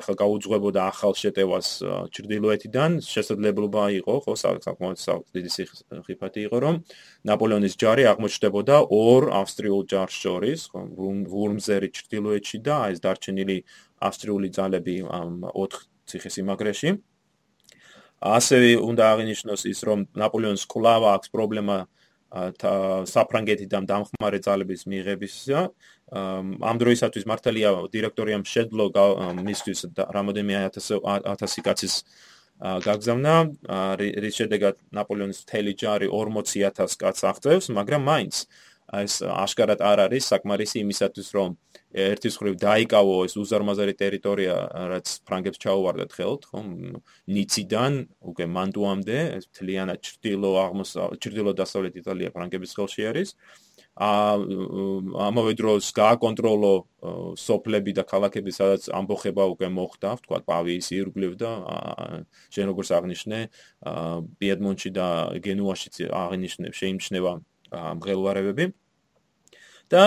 ახლა 0.00 0.14
გაუძღვებოდა 0.22 0.80
ახალ 0.90 1.14
შეტევას 1.14 1.68
ჩრდილოეთიდან, 2.10 2.90
შესაძლებლობა 3.06 3.84
იყო, 4.02 4.14
ხო, 4.24 4.32
საკმაოდ 4.66 4.98
დიდი 5.30 5.50
ციხესიმაგრე 5.54 6.40
იყო, 6.50 6.56
რომ 6.64 6.74
ნაპოლეონის 7.30 7.74
ჯარი 7.78 8.04
აღმოჩნდებოდა 8.10 8.76
ორ 8.90 9.22
ავსტრიულ 9.40 9.82
ჯარს 9.86 10.16
შორის, 10.24 10.60
ხო, 10.74 10.80
ვურმზერი 11.30 11.88
ჩრდილოეთში 11.94 12.58
და 12.66 12.76
ეს 12.90 12.98
დარჩენილი 12.98 13.56
ავსტრიული 14.02 14.48
ძალები 14.50 14.96
4 15.06 15.86
ციხესიმაგრეში. 16.10 16.90
ასევე 18.20 18.76
უნდა 18.84 19.04
აღინიშნოს 19.16 19.62
ის, 19.64 19.80
რომ 19.88 19.98
ნაპოლეონს 20.12 20.68
კლავა 20.68 21.16
აქვს 21.16 21.32
პრობლემა 21.32 21.76
საფრანგეთიდან 22.30 23.84
დამხმარე 23.90 24.38
ძალების 24.46 24.86
მიღებისა. 24.86 25.60
ამ 26.70 26.76
დროისათვის 26.82 27.24
მართალია 27.26 27.70
დირექტორიამ 27.90 28.44
შეძლო 28.46 28.84
მისთვის 29.46 29.78
რამოდენიმე 29.98 30.54
1000 30.70 31.62
კაცის 31.66 31.94
გაგზავნა, 32.60 33.34
რის 33.98 34.34
შედეგად 34.36 34.76
ნაპოლეონის 34.92 35.38
თელი 35.48 35.72
ჯარი 35.80 36.06
40000 36.12 36.98
კაცს 37.00 37.24
აღწევს, 37.30 37.66
მაგრამ 37.72 38.02
მაინც 38.04 38.34
ეს 38.98 39.20
აშკარად 39.22 39.82
არ 39.86 40.02
არის 40.08 40.28
საკმარისი 40.32 40.82
იმისათვის 40.82 41.28
რომ 41.36 41.54
ერთის 41.94 42.38
ხრივ 42.42 42.54
დაიკავო 42.62 43.14
ეს 43.26 43.34
უზარმაზარი 43.38 43.94
ტერიტორია 44.02 44.54
რაც 44.90 45.06
ფრანგებს 45.26 45.62
ჩაუვარდათ 45.62 46.10
ხელთ 46.18 46.42
ხო 46.50 46.62
ნიციდან 47.36 47.92
უკვე 48.34 48.46
მანტუამდე 48.56 49.18
ეს 49.38 49.44
მთლიანად 49.50 49.98
ჩრდილო 50.10 50.50
აღმოსავლეთ 50.66 51.22
ჩრდილო 51.22 51.52
დასავლეთ 51.62 51.94
იტალია 52.02 52.30
ფრანგების 52.34 52.74
ხელში 52.78 53.02
არის. 53.10 53.30
ა 54.00 54.38
ამავე 55.28 55.52
დროს 55.58 55.90
გააკონტროლო 55.92 56.74
სოფლები 57.36 57.92
და 57.98 58.04
ქალაქები 58.06 58.54
სადაც 58.54 58.86
ამბოხება 58.86 59.44
უკვე 59.50 59.68
მოხდა 59.76 60.10
თქვა 60.24 60.38
პავიის 60.46 60.86
ირგვლივ 60.94 61.32
და 61.42 61.50
შენ 62.54 62.70
როგორც 62.70 62.88
აღნიშნე 62.96 63.38
პიედმონტში 64.40 64.90
და 64.94 65.06
გენუაშიც 65.42 65.96
აღნიშნე 66.06 66.66
შეიმჩნევა 66.70 67.32
მღელვარებები. 67.72 68.72
და 69.90 70.02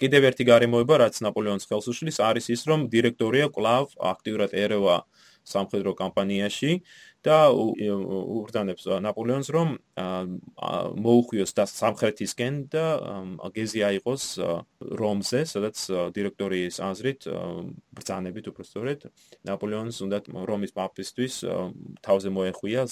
კიდევ 0.00 0.22
ერთი 0.30 0.44
გარემოება 0.48 1.04
რაც 1.04 1.20
ნაპოლეონის 1.20 1.68
ხელს 1.68 1.86
უშლის 1.92 2.18
არის 2.24 2.48
ის 2.54 2.62
რომ 2.64 2.88
დირექტორია 2.88 3.52
კლავ 3.52 3.92
აქტიურად 4.00 4.56
ერევა 4.56 5.04
სამხედრო 5.48 5.92
კამპანიაში 5.98 6.80
და 7.26 7.50
ურდანებს 7.52 8.86
ნაპოლეონს 9.04 9.48
რომ 9.52 9.72
მოუხვიოს 11.04 11.52
და 11.58 11.64
სამხრეთისკენ 11.68 12.54
და 12.72 12.84
გეზი 13.56 13.82
აიყოს 13.88 14.24
რომზე 15.02 15.40
სადაც 15.52 15.76
დირექტორიის 16.16 16.78
აზრით 16.88 17.28
ბრძანებით 17.98 18.52
უბრალოდ 18.52 19.08
ნაპოლეონს 19.50 19.98
უნდა 20.06 20.18
რომის 20.52 20.72
პაპისთვის 20.78 21.34
თავზე 22.06 22.28
მოეხვია 22.38 22.86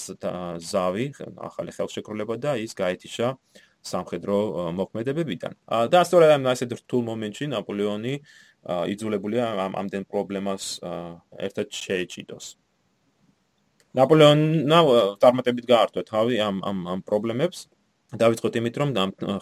ზავი 0.73 1.07
ახალი 1.49 1.71
ხელშეკრულება 1.77 2.35
და 2.41 2.59
ის 2.67 2.75
გაეთიშა 2.77 3.31
სამხედრო 3.93 4.37
მოქმედებებიდან. 4.79 5.53
და 5.93 5.99
სწორედ 6.07 6.29
ამ 6.35 6.43
ასეთ 6.53 6.69
რთულ 6.81 7.01
მომენტში 7.09 7.45
ნაპოლეონი 7.55 8.13
იძულებულია 8.93 9.45
ამ 9.65 9.73
ამდენ 9.81 10.03
პრობლემას 10.11 10.63
ერთად 11.47 11.67
შეეჭიდოს. 11.71 12.45
ნაპოლეონმა 13.97 14.79
წარმატებით 15.21 15.65
გაართვა 15.71 16.01
თავი 16.11 16.35
ამ 16.47 16.61
ამ 16.69 16.77
ამ 16.93 16.99
პრობლემებს 17.07 17.65
დავიწყოთ 18.07 18.55
იმით, 18.55 18.75
რომ 18.79 18.89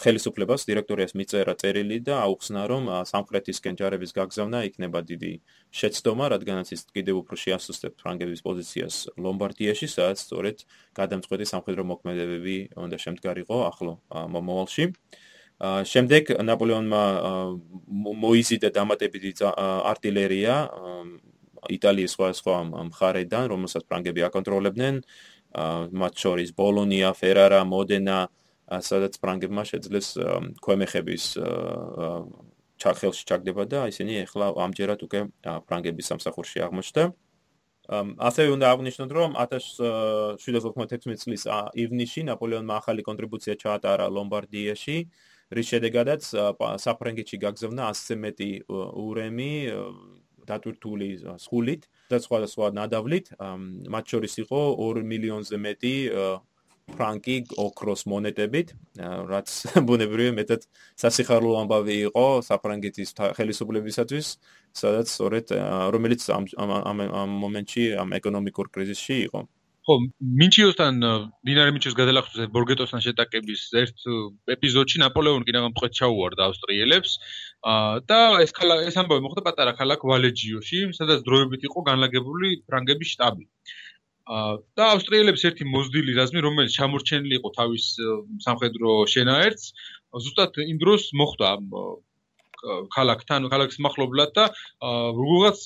ხელისუფლებას 0.02 0.66
დირექტორიას 0.66 1.14
მიწერა 1.14 1.54
წერილი 1.54 2.00
და 2.02 2.18
აუხსნა, 2.26 2.62
რომ 2.66 2.84
სამხრეთისკენ 3.06 3.78
ჯარების 3.78 4.10
გაგზავნა 4.18 4.66
იქნება 4.66 5.06
დიდი 5.06 5.34
შეცდომა, 5.70 6.26
რადგანაც 6.34 6.74
ის 6.74 6.82
კიდევ 6.90 7.22
უფრო 7.22 7.38
შეასუსტებს 7.38 8.02
ფრანგების 8.02 8.42
პოზიციას 8.42 8.96
ლომბარდიაში, 9.22 9.86
სადაც 9.86 10.18
სწორედ 10.26 10.58
გადამწყვეტი 10.98 11.46
სამხედრო 11.46 11.84
მოქმედებები 11.94 12.58
უნდა 12.74 12.98
შემდგარიყო 13.06 13.58
ახლო 13.70 13.94
მომავალში. 14.10 14.86
შემდეგ 15.62 16.24
ნაპოლეონმა 16.42 17.04
მოიზიდა 18.26 18.70
დამატებითი 18.74 19.46
артиლერია 19.94 20.56
იტალიის 21.70 22.12
სხვადასხვა 22.18 22.56
მხარედან, 22.90 23.46
რომელსაც 23.54 23.86
ფრანგები 23.86 24.26
აკონტროლებდნენ, 24.26 24.96
მათ 26.02 26.14
შორის 26.18 26.50
ბოლონია, 26.58 27.14
ფერარა, 27.16 27.62
მოდენა, 27.64 28.18
აა 28.26 28.45
სადაც 28.66 29.14
ფრანგებმა 29.22 29.64
შეძლეს 29.70 30.08
ქვემეხების 30.66 31.24
ჩახელში 32.82 33.24
ჩაგდება 33.30 33.64
და 33.72 33.88
ისინი 33.92 34.26
ახლა 34.26 34.52
ამჯერად 34.66 35.00
უკვე 35.06 35.20
ფრანგების 35.68 36.06
სამსახურში 36.12 36.60
აღმოჩნდა. 36.66 37.04
ასევე 37.86 38.50
უნდა 38.58 38.66
აღნიშნოთ, 38.74 39.12
რომ 39.14 39.32
1796 39.38 41.22
წლის 41.22 41.44
ივნისში 41.78 42.22
ნაპოლეონმა 42.26 42.74
ახალი 42.82 43.02
კონტრიბუცია 43.06 43.54
ჩაატარა 43.62 44.10
ლომბარდიაში, 44.10 44.98
რის 45.54 45.68
შედეგადაც 45.70 46.22
საფრანგეთში 46.82 47.38
გაგზავნა 47.46 47.84
100-ზე 47.94 48.16
მეტი 48.26 48.52
ურემი 49.06 49.54
დატვირთული 50.50 51.10
სხულით 51.42 51.86
და 52.10 52.18
სხვა 52.26 52.38
სხვა 52.50 52.68
ნადავლით, 52.74 53.26
მათ 53.94 54.06
შორის 54.12 54.34
იყო 54.46 54.62
2 54.82 55.06
მილიონზე 55.06 55.58
მეტი 55.62 55.96
ფრანკი 56.94 57.36
ოქროს 57.62 58.06
მონეტებით, 58.12 58.74
რაც 59.32 59.56
ბუნებრივია 59.90 60.36
მეტად 60.38 60.68
სასიხარლო 61.02 61.56
ამბავი 61.64 61.98
იყო 62.12 62.26
საფრანგეთის 62.50 63.16
ხელისუფლებისათვის, 63.40 64.32
სადაც 64.82 65.12
სწორედ 65.16 65.56
რომელიც 65.96 66.30
ამ 66.38 66.48
ამ 66.62 67.38
მომენტში 67.46 67.86
ამ 68.06 68.18
ეკონომიკურ 68.22 68.72
კრიზისში 68.78 69.20
იყო. 69.28 69.48
ხო, 69.86 69.96
მინჩიოსთან, 70.42 70.96
დინარე 71.46 71.74
მინჩიოს 71.74 71.96
გადალახვის 71.98 72.48
ბორგეტოსთან 72.54 73.04
შეტაკების 73.06 73.66
ერთ 73.82 74.06
ეპიზოდში 74.56 75.02
ნაპოლეონი 75.04 75.46
კინაღამყეთ 75.50 75.98
ჩაუვარდა 76.00 76.48
ავსტრიელებს 76.50 77.12
და 78.10 78.20
ეს 78.46 78.56
ეს 78.90 78.98
ამბავი 79.02 79.26
მოხდა 79.28 79.46
პატარა 79.46 79.76
ქალაქ 79.78 80.02
ვალეჯიოში, 80.10 80.82
სადაც 80.98 81.22
დროებით 81.30 81.70
იყო 81.70 81.86
განლაგებული 81.92 82.50
ფრანგების 82.66 83.14
შტაბი. 83.14 83.46
და 84.26 84.86
ავსტრიელებს 84.96 85.46
ერთი 85.50 85.68
მოზდილი 85.70 86.18
რაზმი 86.18 86.42
რომელიც 86.46 86.78
ჩამორჩენილი 86.80 87.36
იყო 87.40 87.50
თავის 87.58 87.86
სამხედრო 88.46 88.94
შენაერთს 89.14 89.66
ზუსტად 90.26 90.58
იმ 90.66 90.78
დროს 90.82 91.04
მოხდა 91.22 91.50
ქალაქთან 92.96 93.50
ქალაქის 93.54 93.80
מחლობლად 93.86 94.34
და 94.34 94.46
როგორღაც 94.82 95.62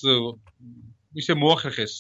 ისე 1.18 1.34
მოახერხეს 1.42 1.94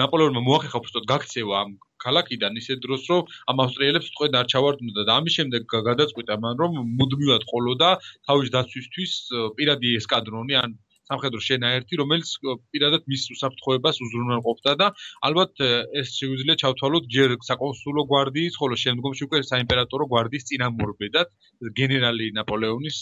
ნაპოლეონმა 0.00 0.42
მოახერხა 0.44 0.80
უბრალოდ 0.82 1.06
გაქცევა 1.12 1.60
ამ 1.64 1.70
ქალაქიდან 2.04 2.58
ისე 2.60 2.76
დროს 2.84 3.06
რომ 3.12 3.30
ამ 3.52 3.62
ავსტრიელებს 3.64 4.10
თქვენ 4.12 4.38
არ 4.40 4.46
ჩავარდნოდა 4.52 5.02
და 5.08 5.12
ამის 5.22 5.36
შემდეგ 5.38 5.76
გადაწყვიტა 5.88 6.36
მან 6.44 6.62
რომ 6.62 6.80
მუდმივად 6.98 7.46
ყოლოდა 7.52 7.90
თავის 8.28 8.52
დაცვისთვის 8.56 9.12
პირადი 9.56 9.94
ესკადრონი 10.02 10.58
ან 10.62 10.76
სამხედრო 11.12 11.40
შენაერთი, 11.44 12.00
რომელიც 12.00 12.30
პირადად 12.72 13.04
მის 13.12 13.22
უსაფრთხოებას 13.36 14.00
უზრუნველყოფდა 14.06 14.72
და 14.80 14.86
ალბათ 15.28 15.52
ეს 16.00 16.16
შეგვიძლია 16.16 16.56
ჩავთვალოთ 16.62 17.04
ჯერ 17.12 17.36
საკონსულო 17.48 18.02
გვარდიის, 18.08 18.56
ხოლო 18.56 18.80
შემდგომში 18.84 19.28
უკვე 19.28 19.42
საიმპერატორო 19.52 20.08
გვარდიის 20.12 20.48
წინამორბედად 20.50 21.28
გენერალი 21.76 22.32
ნაპოლეონის 22.40 22.98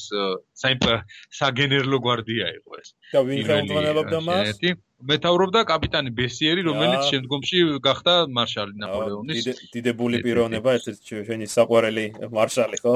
საგენერლო 1.41 1.99
გვარდია 2.05 2.47
იყო 2.59 2.71
ეს. 2.83 2.89
და 3.15 3.21
ვინ 3.25 3.45
ხელმძღვანელობდა 3.47 4.19
მას? 4.27 4.61
მეტაურობდა 5.01 5.61
კაპიტანი 5.65 6.11
ბესიერი, 6.13 6.63
რომელიც 6.67 7.09
შემდგომში 7.09 7.59
გახდა 7.81 8.15
მარშალი 8.37 8.75
ნაპოლეონის. 8.83 9.49
დიდებული 9.73 10.21
პიროვნება, 10.27 10.77
ეს 10.77 11.01
ჩვენი 11.09 11.47
საყვარელი 11.49 12.05
მარშალი, 12.29 12.77
ხო? 12.85 12.95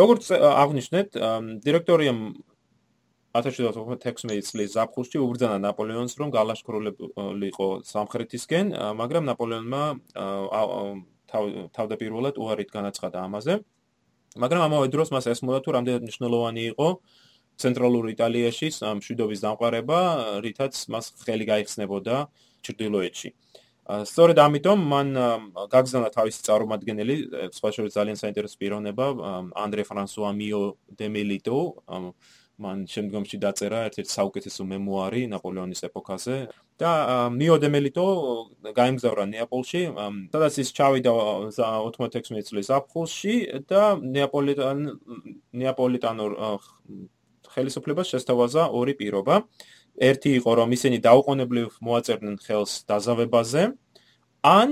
როგორც 0.00 0.24
აღნიშნეთ, 0.36 1.08
დირექტორიამ 1.64 2.20
1716 3.30 4.42
წლის 4.50 4.74
ზაფხულში 4.74 5.18
უბრძანა 5.22 5.58
ნაპოლეონს, 5.62 6.18
რომ 6.18 6.28
გალაშქრულიყო 6.34 7.68
სამხრეთისკენ, 7.86 8.74
მაგრამ 8.98 9.28
ნაპოლეონმა 9.30 9.82
თავდაპირველად 11.76 12.34
უარით 12.42 12.70
განაცხადა 12.74 13.22
ამაზე. 13.30 13.54
მაგრამ 14.34 14.62
ამავე 14.66 14.86
დროს 14.90 15.08
მას 15.14 15.26
ესმოდა 15.30 15.58
თუ 15.62 15.70
რამდენად 15.78 16.02
მნიშვნელოვანი 16.06 16.62
იყო 16.74 16.88
ცენტრალურ 17.60 18.04
იტალიაში 18.14 18.66
მშვიდობის 18.98 19.40
დამყარება, 19.46 19.98
რითაც 20.42 20.74
მას 20.90 21.14
ხელი 21.22 21.44
გაიხსნებოდა 21.50 22.16
ჩრდილოეთში. 22.66 23.30
სწორედ 23.90 24.38
ამიტომ 24.38 24.78
მან 24.86 25.08
გაგზავნა 25.70 26.10
თავისი 26.14 26.40
წარმომადგენელი, 26.46 27.14
სხვა 27.58 27.70
შორის 27.74 27.92
ძალიან 27.98 28.16
საინტერესო 28.22 28.56
პიროვნება, 28.62 29.06
ანდრე 29.50 29.82
ფრანსუა 29.82 30.30
მიო 30.30 30.62
დე 30.94 31.06
მელიტო, 31.10 31.58
მან 32.60 32.84
შემდგომში 32.92 33.38
დაწერა 33.40 33.78
ერთ-ერთი 33.88 34.12
საუკეთესო 34.12 34.66
მემუარი 34.72 35.22
ნაპოლეონის 35.32 35.80
ეპოქაზე 35.88 36.36
და 36.82 36.92
მიოდემელიტო 37.36 38.06
გაემგზავრა 38.78 39.24
ნეაპოლში, 39.32 39.82
სადაც 40.34 40.58
ის 40.64 40.72
ჩავიდა 40.76 41.14
96 41.56 42.50
წლის 42.50 42.68
აპრილში 42.76 43.34
და 43.70 43.82
ნეაპოლიტან 44.00 44.78
ნეაპოლიტანურ 45.62 46.30
ხელისუფლებას 47.54 48.12
შესთავაზა 48.14 48.68
ორი 48.80 48.94
პირობა. 49.00 49.42
ერთი 50.00 50.30
იყო 50.40 50.52
რომ 50.60 50.68
ისინი 50.76 50.98
დაუყოვნებლივ 51.04 51.68
მოაწერდნენ 51.84 52.36
ხელს 52.46 52.72
დაზავებაზე, 52.88 53.62
ან 54.46 54.68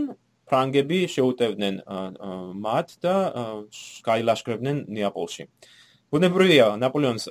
ფრანგები 0.49 0.99
შეუტევდნენ 1.15 1.75
მათ 2.65 2.89
და 3.05 3.17
გაილაშქრებდნენ 4.09 4.77
ნეაპოლში. 4.89 5.45
ბუნებრივია 6.13 6.67
ნაპოლეონს 6.81 7.29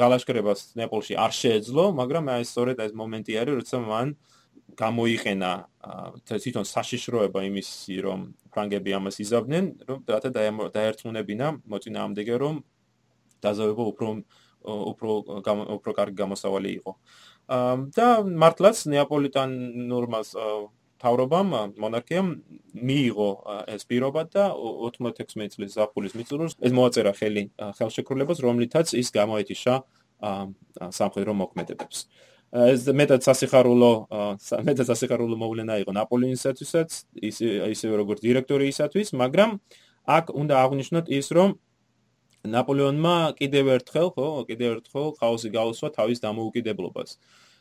გალაშქრებას 0.00 0.60
ნეაპოლში 0.76 1.16
არ 1.16 1.32
შეეძლო, 1.36 1.84
მაგრამ 1.96 2.28
აი 2.32 2.44
სწორედ 2.48 2.82
ეს 2.84 2.92
მომენტი 2.96 3.32
არის, 3.40 3.54
როცა 3.60 3.78
მან 3.80 4.08
გამოიყენა 4.80 5.50
თვითონ 6.28 6.66
საშიშროება 6.68 7.40
იმისი, 7.48 7.96
რომ 8.06 8.20
ფრანგები 8.52 8.90
ამას 8.98 9.16
იზავდნენ, 9.24 9.64
რომ 9.88 9.98
რათა 10.08 10.30
დაერწმუნებინა 10.76 11.46
მოწინააღმდეგე, 11.64 12.34
რომ 12.44 12.54
დაზავება 13.40 13.84
უფრო 13.92 14.08
უფრო 14.60 15.10
უფრო 15.80 15.90
კარგი 15.96 16.16
გამოსავალი 16.20 16.70
იყო. 16.78 16.92
და 17.96 18.06
მართლაც 18.22 18.76
ნეაპოლიტანურმას 18.86 20.28
თავრობამ 21.00 21.52
მონარქიამ 21.80 22.28
მიიღო 22.76 23.28
ეს 23.74 23.86
პირობა 23.88 24.22
და 24.34 24.44
96 24.56 25.56
წლის 25.56 25.76
ზაფხულის 25.76 26.16
მიწურულს 26.18 26.56
ეს 26.60 26.72
მოაწერა 26.76 27.12
ხელი 27.16 27.44
ხელშეკრულებას 27.78 28.42
რომლითაც 28.44 28.92
ის 29.00 29.08
გამოეთიშა 29.16 29.74
სამხედრო 31.00 31.32
მოქმედებებს. 31.40 31.98
ეს 32.50 32.82
მეტად 32.90 33.22
სასიხარულო 33.22 33.92
მეტად 34.68 34.86
სასიხარულო 34.90 35.36
მოვლენა 35.38 35.74
იყო 35.86 35.92
ნაპოლეონისათვისაც 35.94 36.90
ის 37.22 37.36
ისე 37.46 37.86
როგორც 37.94 38.18
დირექტორიისათვის 38.26 39.14
მაგრამ 39.14 39.50
აქ 40.10 40.24
უნდა 40.34 40.54
აღნიშნოთ 40.64 41.06
ის 41.14 41.26
რომ 41.30 41.50
ნაპოლეონმა 42.50 43.16
კიდევ 43.38 43.64
ერთხელ 43.76 44.08
ხო 44.16 44.26
კიდევ 44.50 44.70
ერთხელ 44.80 45.06
ხაოსი 45.20 45.48
გაუსვა 45.54 45.88
თავის 45.94 46.18
დამოუკიდებლობას 46.26 47.10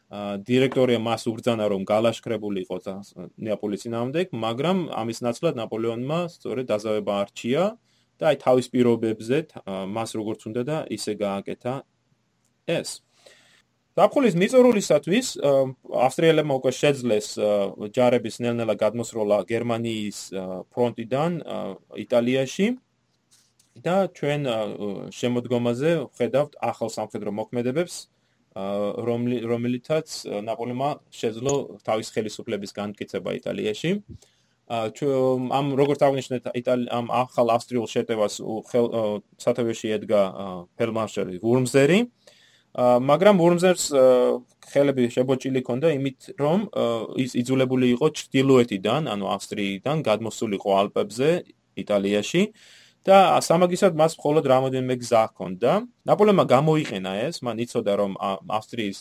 დირექტორია 0.09 0.99
მას 1.05 1.27
უბრძანა 1.29 1.65
რომ 1.69 1.83
გალაშქრებულიყო 1.85 2.77
ნეაპოლის 3.45 3.83
წინააღმდეგ, 3.85 4.33
მაგრამ 4.33 4.77
ამის 4.89 5.19
ნაცვლად 5.21 5.59
ნაპოლეონმა 5.61 6.19
სწორედ 6.33 6.65
დაზავება 6.71 7.13
არჩია 7.25 7.63
და 8.17 8.23
აი 8.33 8.35
თავის 8.41 8.67
პირობებზე 8.73 9.37
მას 9.93 10.09
როგორც 10.17 10.41
უნდა 10.49 10.61
და 10.65 10.77
ისე 10.89 11.13
გააკეთა 11.13 11.73
ეს. 12.73 13.05
დაფხულის 13.99 14.35
მიწურულისათვის 14.41 15.27
ავსტრიელებმა 16.07 16.53
უკვე 16.57 16.71
შეძლეს 16.73 17.27
ჯარების 17.93 18.35
ნელ-ნელა 18.41 18.75
გადმოსროლა 18.81 19.37
გერმანიის 19.49 20.19
ფრონტიდან 20.73 21.31
იტალიაში 22.05 22.67
და 23.83 23.95
ჩვენ 24.17 24.41
შემოდგომაზე 25.13 25.91
ხედავთ 26.17 26.55
ახალ 26.69 26.89
სამხედრო 26.97 27.31
მოქმედებებს 27.39 27.95
რომელიცაც 28.55 30.07
ნაპოლეონმა 30.45 30.89
შეძლო 31.13 31.53
თავის 31.85 32.07
ხელისუფლების 32.15 32.71
განმტკიცება 32.73 33.29
იტალიაში. 33.39 33.91
ამ 34.69 35.65
როგორც 35.73 36.01
აღნიშნეთ, 36.05 36.43
ამ 36.93 37.05
ახალ 37.09 37.47
ავსტრიულ 37.57 37.87
შეტევას 37.89 38.35
სათავეში 39.41 39.87
ედგა 39.97 40.21
ფელმარშალი 40.77 41.41
ვურმზერი. 41.41 41.99
მაგრამ 42.77 43.35
ვურმზერს 43.41 43.85
ხელები 44.69 45.03
შებოჭილი 45.09 45.59
ჰქონდა 45.65 45.89
იმით, 45.97 46.19
რომ 46.37 46.59
ის 47.17 47.33
იძულებული 47.33 47.89
იყო 47.97 48.07
ჩრდილოეთიდან, 48.13 49.09
ანუ 49.09 49.25
ავსტრიიდან 49.25 49.97
გადმოსულიყო 50.05 50.69
ალპებზე 50.81 51.29
იტალიაში. 51.81 52.53
და 53.09 53.19
სამაგისად 53.41 53.95
მას 53.97 54.13
მხოლოდ 54.19 54.45
რამოდენმე 54.53 54.95
გზა 55.01 55.21
ჰქონდა. 55.29 55.71
ნაპოლეონმა 56.09 56.45
გამოიყენა 56.55 57.11
ეს, 57.25 57.41
მან 57.41 57.57
იცოდა 57.65 57.93
რომ 58.01 58.11
ავსტრიის 58.57 58.97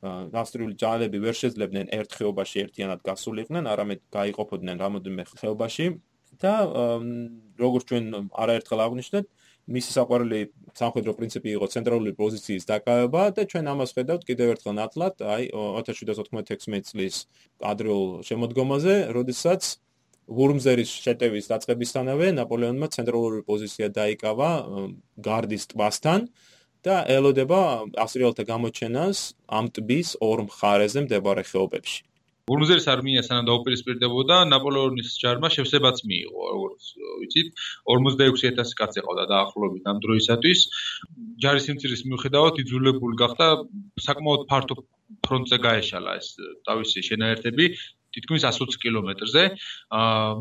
ავსტრიული 0.00 0.74
ჯარები 0.80 1.18
ვერ 1.20 1.34
შეძლებდნენ 1.36 1.90
ერთ 1.92 2.10
ხეობაში 2.16 2.56
ერთიანად 2.64 3.00
გასულიყვნენ, 3.04 3.64
არამედ 3.68 4.00
გაიყოფოდნენ 4.16 4.76
რამოდენმე 4.80 5.24
ხეობაში 5.28 5.86
და 6.40 6.54
როგორც 7.60 7.84
ჩვენ 7.90 8.04
არაერთხელ 8.32 8.80
აღვნიშნეთ, 8.86 9.26
მისი 9.70 9.90
საყვარელი 9.94 10.40
სამხედრო 10.80 11.12
პრინციპი 11.18 11.50
იყო 11.52 11.66
ცენტრალური 11.74 12.12
პოზიციის 12.16 12.64
დაკავება 12.70 13.22
და 13.36 13.42
ჩვენ 13.50 13.64
ამას 13.74 13.90
ხედავთ 13.98 14.22
კიდევ 14.30 14.46
ერთხელ 14.54 14.74
ნათლად, 14.80 15.14
აი 15.20 15.44
1796 15.52 16.90
წლის 16.90 17.16
ადრეულ 17.60 18.24
შემოდგომაზე, 18.24 18.94
როდესაც 19.14 19.62
ვურმზერის 20.30 20.90
შეტევის 21.04 21.50
დაწყებისთანავე 21.50 22.30
ნაპოლეონმა 22.38 22.88
ცენტრალური 22.94 23.42
პოზიცია 23.48 23.88
დაიკავა 23.96 24.50
გარდის 25.26 25.66
ტბასთან 25.72 26.28
და 26.86 27.00
ელოდება 27.16 27.60
ავსტრიელთა 28.04 28.44
გამოჩენას 28.52 29.18
ამ 29.58 29.72
ტბის 29.76 30.14
ორ 30.28 30.46
მხარეზე 30.46 31.04
მდებარე 31.06 31.44
ხეობებში. 31.50 32.00
ვურმზერის 32.50 32.86
არმია 32.90 33.22
სანამ 33.22 33.46
დაუპირისპირდებოდა 33.46 34.36
ნაპოლეონის 34.52 35.10
ჯარმა 35.22 35.50
შევსებაც 35.54 36.00
მიიღო, 36.10 36.46
როგორც 36.54 36.86
ვიცით, 37.20 37.48
46000 37.94 38.72
კაცი 38.80 39.04
ყავდა 39.06 39.24
დაახლოებით 39.34 39.84
ამ 39.92 39.98
დროისათვის. 40.06 40.60
ჯარის 41.42 41.66
სიმცირის 41.68 42.02
მიუხედავად 42.10 42.58
იძულებული 42.64 43.20
გახდა 43.22 43.46
საკმაოდ 44.06 44.42
ფართო 44.50 44.74
ფრონტზე 45.26 45.58
გაეშალა 45.66 46.10
ეს 46.20 46.28
თავისი 46.66 47.00
შენაერთები 47.10 47.64
თითქმის 48.14 48.42
120 48.46 48.78
კილომეტრზე. 48.82 49.42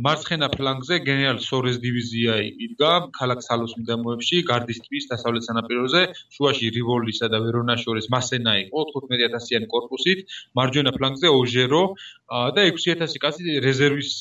მარცხენა 0.05 0.47
ფლანგზე 0.55 0.95
გენერალ 1.05 1.39
სორეს 1.45 1.77
დივიზია 1.85 2.33
იდგა 2.65 2.91
ქალაქ 3.19 3.39
სალოს 3.45 3.73
მიდამოებში, 3.79 4.41
გარდის 4.49 4.79
ტბის 4.85 5.05
დასავლეთ 5.13 5.43
სანაპიროზე, 5.49 6.01
შუაში 6.35 6.65
რივოლისა 6.77 7.29
და 7.33 7.37
ვერონას 7.45 7.83
შორის 7.85 8.09
მასენა 8.13 8.53
იყო 8.65 8.79
15000-იანი 8.93 9.67
корпуსით, 9.73 10.19
მარჯვენა 10.57 10.91
ფლანგზე 10.97 11.27
ოჟერო 11.39 11.83
და 12.29 12.61
6000 12.69 13.21
კაცი 13.23 13.59
რეზერვის 13.65 14.11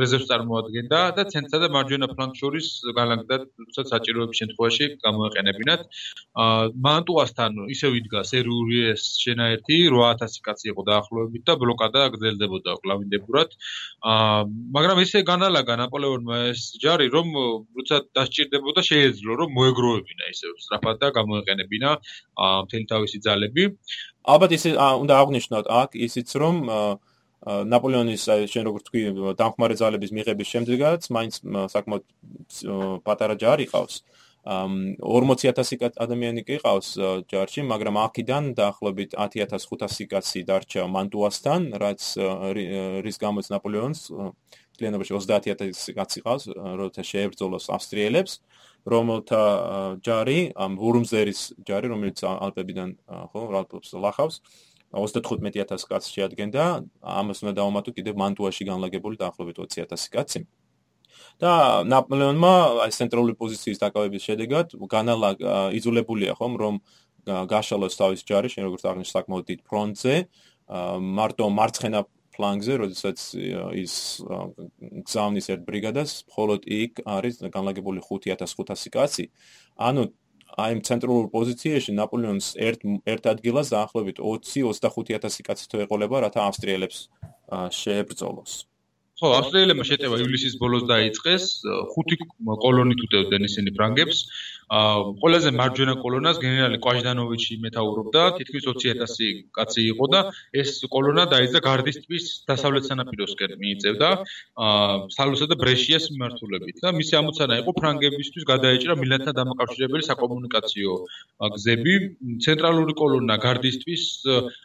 რეზერვს 0.00 0.28
წარმოადგენდა 0.30 1.00
და 1.16 1.22
ცენტრსა 1.32 1.58
და 1.64 1.68
მარჯვენა 1.76 2.06
ფლანგს 2.12 2.38
შორის 2.42 2.66
განლაგდა, 2.96 3.36
თუმცა 3.56 3.80
საჭიროების 3.92 4.40
შემთხვევაში 4.42 4.84
გამოეყენებინათ. 5.04 5.80
მანტუასთან 6.86 7.52
ისევ 7.74 7.90
იდგა 8.00 8.20
სერურიეს 8.32 9.02
შენაერთი 9.24 9.76
8000 9.92 10.40
კაცი 10.46 10.72
იყო 10.72 10.82
დაახლოებით 10.90 11.42
და 11.48 11.54
ბლოკადა 11.62 12.00
გრძელდებოდა. 12.16 12.81
კლავინდებურად. 12.84 13.54
აა 14.12 14.44
მაგრამ 14.76 15.02
ესე 15.04 15.22
განალაგა 15.30 15.76
ნაპოლეონმა 15.82 16.36
ეს 16.52 16.62
ჯარი, 16.82 17.06
რომ 17.16 17.26
როცა 17.78 17.96
დასჭირდებოდა 18.18 18.80
შეეძლო 18.90 19.32
რომ 19.40 19.54
მოეგროვებინა 19.58 20.24
ისე 20.34 20.46
სწრაფად 20.64 20.96
და 21.02 21.08
გამოეყენებინა 21.18 21.90
აა 22.46 22.58
მთელი 22.66 22.86
თავისი 22.92 23.18
ძალები. 23.26 23.64
ალბათ 24.32 24.50
ისე 24.58 24.70
უნდა 24.78 25.14
აღნიშნოთ 25.22 25.66
აქ 25.82 25.90
ისიც 26.08 26.28
რომ 26.42 26.56
ნაპოლეონის 27.42 28.22
შენ 28.52 28.62
როგორც 28.70 28.84
თქვი 28.86 29.00
დამხმარე 29.38 29.74
ძალების 29.74 30.10
მიღების 30.14 30.48
შემდეგაც 30.54 31.10
მაინც 31.10 31.34
საკმაოდ 31.74 32.04
პატარა 33.02 33.34
ჯარი 33.34 33.66
ყავს. 33.66 33.94
აა 34.02 34.21
40000 34.42 35.94
ადამიანი 36.02 36.42
კი 36.42 36.58
ყავს 36.62 36.98
ჯარში, 37.30 37.62
მაგრამ 37.62 37.98
აქედან 38.02 38.54
დაახლოებით 38.58 39.14
10500 39.14 40.08
კაცი 40.10 40.42
დარჩა 40.48 40.86
მანტუასთან, 40.90 41.60
რაც 41.78 42.02
რის 43.06 43.16
გამოც 43.22 43.46
ნაპოლეონს 43.54 44.00
კლიანობაში 44.78 45.12
30000 45.14 45.94
კაცი 45.94 46.24
ყავს, 46.26 46.44
როცა 46.58 47.02
შეებრძოლოს 47.06 47.70
ავსტრიელებს, 47.70 48.32
რომელთა 48.82 49.42
ჯარი, 50.02 50.40
ამ 50.58 50.74
ვურმზერის 50.74 51.40
ჯარი, 51.62 51.86
რომელიც 51.94 52.18
ალპებიდან 52.26 52.98
ხო, 53.30 53.40
ალპებს 53.62 53.94
ლახავს 53.94 54.42
35000 54.90 55.86
კაცს 55.86 56.10
შეადგენდა, 56.12 56.64
ამას 57.00 57.46
უნდა 57.46 57.52
დავამატო 57.62 57.94
კიდევ 57.94 58.18
მანტუაში 58.18 58.66
განლაგებული 58.66 59.16
დაახლოებით 59.22 59.56
20000 59.70 60.10
კაცი. 60.12 60.42
და 61.42 61.52
ნაპოლეონმა 61.88 62.54
აი 62.86 62.96
ცენტრალური 62.96 63.34
პოზიციის 63.40 63.82
დაკავების 63.82 64.26
შედეგად 64.28 64.76
განალა 64.96 65.30
იზოლებულია 65.78 66.38
ხომ 66.38 66.54
რომ 66.62 66.80
გაშალოს 67.26 67.98
თავის 67.98 68.24
ჯარი 68.26 68.48
შენ 68.50 68.66
როგორც 68.66 68.82
აღნიშნე 68.90 69.14
საკმაოდ 69.14 69.44
დიდ 69.50 69.60
ფრონტზე 69.68 70.16
მარტო 71.20 71.46
მარცხენა 71.58 72.00
ფლანგზე 72.32 72.78
როდესაც 72.80 73.18
ის 73.76 73.94
გზავნის 75.04 75.46
ერთ 75.52 75.62
ბრიგადას 75.68 76.10
მხოლოდ 76.32 76.66
იქ 76.80 77.04
არის 77.04 77.44
განლაგებული 77.52 78.00
5500 78.00 78.88
კაცი. 78.96 79.28
ანუ 79.76 80.08
აი 80.52 80.80
ცენტრალურ 80.88 81.28
პოზიციაში 81.32 81.94
ნაპოლეონს 81.96 82.48
ერთ 82.56 82.80
ერთ 83.08 83.24
ადგილას 83.32 83.72
დაახლოებით 83.72 84.20
20-25000 84.20 85.46
კაცი 85.48 85.64
თუ 85.72 85.84
ეყოლება 85.86 86.24
რათა 86.28 86.40
ავსტრიელებს 86.48 86.98
შეებრძოლოს 87.80 88.71
ხო, 89.22 89.30
ავსტრიელებმა 89.38 89.84
შეტევა 89.86 90.16
ივლისის 90.18 90.56
ბოლოს 90.58 90.82
დაიწყეს, 90.90 91.44
ხუთი 91.94 92.16
კოლონით 92.64 93.04
უტევდნენ 93.06 93.46
ისინი 93.46 93.74
ფრანგებს. 93.76 94.24
ყველაზე 94.72 95.50
მარჯვენა 95.52 95.94
კოლონას 96.00 96.38
გენერალი 96.40 96.78
კვაჟდანოვიჩი 96.80 97.56
მეტაურობდა, 97.64 98.22
თითქმის 98.40 98.64
20000 98.72 99.42
კაცი 99.52 99.82
იყო 99.92 100.06
და 100.12 100.20
ეს 100.56 100.80
კოლონა 100.88 101.24
დაიწყა 101.28 101.60
გარდის 101.66 101.98
ტბის 102.04 102.24
დასავლეთ 102.48 102.88
სანაპიროსკენ 102.88 103.52
მიიწევდა 103.60 104.08
აა 104.64 104.94
სალოსა 105.16 105.46
და 105.52 105.56
ბრეშიას 105.60 106.08
მიმართულებით 106.14 106.80
და 106.84 106.88
მისი 106.96 107.14
ამოცანა 107.20 107.54
იყო 107.62 107.72
ფრანგებისთვის 107.80 108.48
გადაეჭრა 108.52 108.94
მილანთან 109.02 109.34
დამაკავშირებელი 109.40 110.04
საკომუნიკაციო 110.08 110.92
გზები. 111.52 111.94
ცენტრალური 112.40 112.96
კოლონა 112.96 113.36
გარდის 113.44 113.76
ტბის 113.84 114.04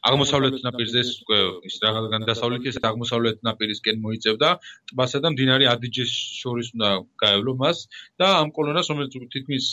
აღმოსავლეთ 0.07 0.55
ნაპირზე 0.63 1.01
უკვე 1.27 1.39
ის 1.67 1.75
რაღაც 1.83 2.25
დასავლეთ 2.31 2.63
ეს 2.71 2.77
აღმოსავლეთ 2.79 3.37
ნაპირისკენ 3.43 3.99
მოიწევდა 4.07 4.49
ტბასა 4.87 5.19
და 5.23 5.27
მდინარე 5.35 5.65
ადიჯეს 5.73 6.11
შორის 6.41 6.71
უნდა 6.75 6.89
გაევლო 7.23 7.53
მას 7.59 7.77
და 8.21 8.27
ამ 8.39 8.49
კოლონას 8.55 8.87
რომელიც 8.91 9.13
თითქმის 9.35 9.65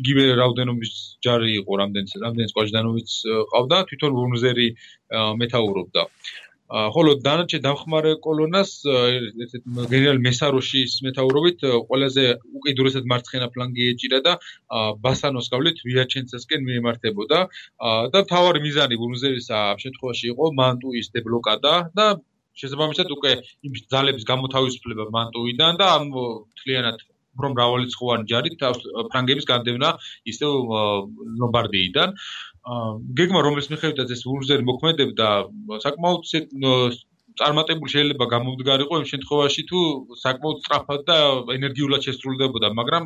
იგივე 0.00 0.24
რაოდენობის 0.40 0.92
ჯარი 1.26 1.50
იყო 1.60 1.78
რამდენიც 1.82 2.16
რამდენიც 2.24 2.56
კვაჟდანოვიც 2.56 3.10
ყავდა 3.52 3.78
თვითონ 3.90 4.18
ვუნზერი 4.20 4.68
მეტაურობდა 5.42 6.02
ხოლო 6.94 7.12
დანარჩენ 7.24 7.62
დამხმარე 7.64 8.12
კოლონას 8.24 8.70
ესეთ 9.44 9.62
გენერალ 9.92 10.18
მესაროშის 10.26 10.94
მეტაურობით 11.06 11.64
ყველაზე 11.90 12.24
უკიდურესად 12.60 13.08
მარცხენა 13.12 13.48
ფლანგი 13.54 13.88
ეჭირა 13.92 14.20
და 14.26 14.32
ბასანოს 15.04 15.50
გავლით 15.54 15.84
ვიაჩენცესკენ 15.84 16.64
მიემართებოდა 16.68 17.40
და 18.16 18.24
თავარი 18.32 18.64
მიზანი 18.66 19.00
ვუნზერის 19.02 19.48
ამ 19.60 19.82
შემთხვევაში 19.84 20.26
იყო 20.32 20.52
მანტუის 20.62 21.12
დებლოკადა 21.18 21.74
და 22.00 22.06
შესაბამისად 22.58 23.08
უკვე 23.18 23.32
იმ 23.68 23.72
ძალების 23.92 24.24
გამოთავისუფლება 24.32 25.10
მანტუიდან 25.18 25.80
და 25.80 25.86
ამ 25.98 26.10
თლიანად 26.62 26.98
უფრო 27.34 27.52
მრავალი 27.54 27.86
ცხოვანი 27.94 28.28
ჯარით 28.30 28.62
ფრანგების 29.10 29.48
განდევნა 29.50 29.90
ისევ 30.32 30.52
ლომბარდიიდან. 31.42 32.14
გეგმა 33.18 33.40
რომელიც 33.44 33.66
მიხედვითაც 33.74 34.08
ეს 34.16 34.22
ვულზერი 34.24 34.64
მოქმედებდა 34.70 35.28
საკმაოდ 35.84 36.22
წარმატებული 37.38 37.90
შეიძლება 37.90 38.26
გამომდგარიყო 38.30 38.98
იმ 39.00 39.06
შემთხვევაში 39.10 39.62
თუ 39.70 39.80
საკმაოდ 40.22 40.58
სწრაფად 40.62 41.00
და 41.08 41.16
ენერგიულად 41.56 42.06
შესრულდებოდა, 42.06 42.70
მაგრამ 42.78 43.04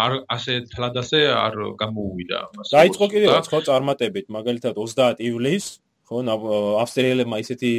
არ 0.00 0.12
ასე 0.36 0.54
თლად 0.72 0.96
ასე 1.02 1.20
არ 1.36 1.54
გამოუვიდა. 1.82 2.38
დაიწყო 2.72 3.04
კიდევაც 3.12 3.44
ხო 3.52 3.60
წარმატებით, 3.68 4.26
მაგალითად 4.32 4.80
30 4.80 5.20
ივლისს 5.28 5.68
ხო 6.08 6.24
ავსტრიელებმა 6.80 7.36
ისეთი 7.44 7.72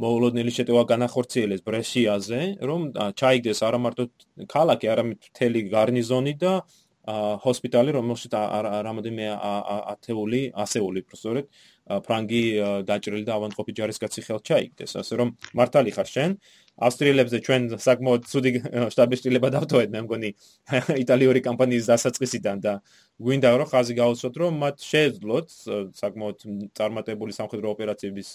მოულოდნელი 0.00 0.52
შეტევა 0.56 0.82
განახორციელეს 0.88 1.60
ბრესიაზე, 1.66 2.40
რომ 2.64 2.86
ჩაიგდეს 3.18 3.60
არა 3.66 3.78
მარტო 3.84 4.08
ქალაქი, 4.48 4.88
არამედ 4.88 5.28
მთელი 5.32 5.60
გარნიზონი 5.68 6.34
და 6.40 6.52
ჰოსპიტალი, 7.02 7.90
რომელშიც 7.98 8.34
რამოდენიმე 8.86 9.26
ათეული, 9.90 10.40
ასეული 10.54 11.00
პროფესორით 11.02 11.46
ფრანგი 12.06 12.42
დაჭრილი 12.86 13.24
და 13.26 13.32
ავანტყოფი 13.34 13.72
ჯარისკაცი 13.74 14.22
ხელთ 14.22 14.42
ჩაიგდეს, 14.46 14.92
ასე 15.02 15.14
რომ 15.18 15.34
მართალი 15.58 15.90
ხარ 15.98 16.08
შენ. 16.14 16.30
ავსტრიელებზე 16.72 17.38
ჩვენ 17.46 17.62
საკმაოდ 17.84 18.22
ცუდი 18.32 18.50
შტაბიშტილება 18.94 19.48
დავთოვეთ, 19.50 19.88
მე 19.92 20.00
მგონი 20.06 20.30
იტალიური 21.04 21.40
კომპანიის 21.42 21.90
დასაწყისიდან 21.90 22.56
და 22.64 22.72
გვინდა 23.18 23.50
რომ 23.60 23.68
ხაზი 23.68 23.94
გაუცოთ, 23.98 24.34
რომ 24.40 24.52
მათ 24.62 24.76
შეეძლოთ 24.80 25.46
საკმაოდ 26.00 26.38
წარმატებული 26.78 27.32
სამხედრო 27.36 27.66
ოპერაციების 27.76 28.28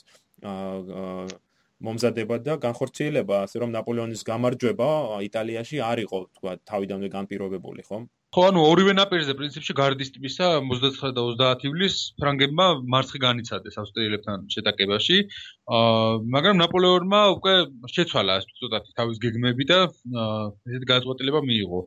მომზადება 1.85 2.37
და 2.45 2.57
განხორციელება, 2.61 3.43
ასე 3.45 3.61
რომ 3.63 3.73
ნაპოლეონის 3.77 4.21
გამარჯვება 4.29 4.89
იტალიაში 5.29 5.81
არ 5.87 6.03
იყო 6.05 6.19
თქვა 6.37 6.53
თავიდანვე 6.71 7.09
განპირობებული, 7.17 7.85
ხო? 7.89 7.99
ხო, 8.35 8.41
ანუ 8.51 8.61
ორივე 8.69 8.93
ნაპირზე 8.97 9.33
პრინციპში 9.39 9.73
გარდის 9.77 10.09
ტიპისა 10.15 10.47
29 10.69 11.37
და 11.39 11.51
30 11.61 11.69
ივლისს 11.69 12.01
ფრანგებმა 12.19 12.65
მარცხი 12.93 13.21
განიცადეს 13.23 13.79
ავსტრიელებთან 13.81 14.43
შეტაკებაში. 14.55 15.17
აა, 15.77 16.19
მაგრამ 16.35 16.59
ნაპოლეონმა 16.61 17.21
უკვე 17.37 17.53
შეცვალა 17.95 18.37
ეს 18.41 18.49
ცოტათი 18.59 18.91
თავის 18.99 19.21
გეგმები 19.23 19.69
და 19.71 19.79
ესეთ 19.87 20.83
გაწყვეტილება 20.91 21.41
მიიღო. 21.49 21.81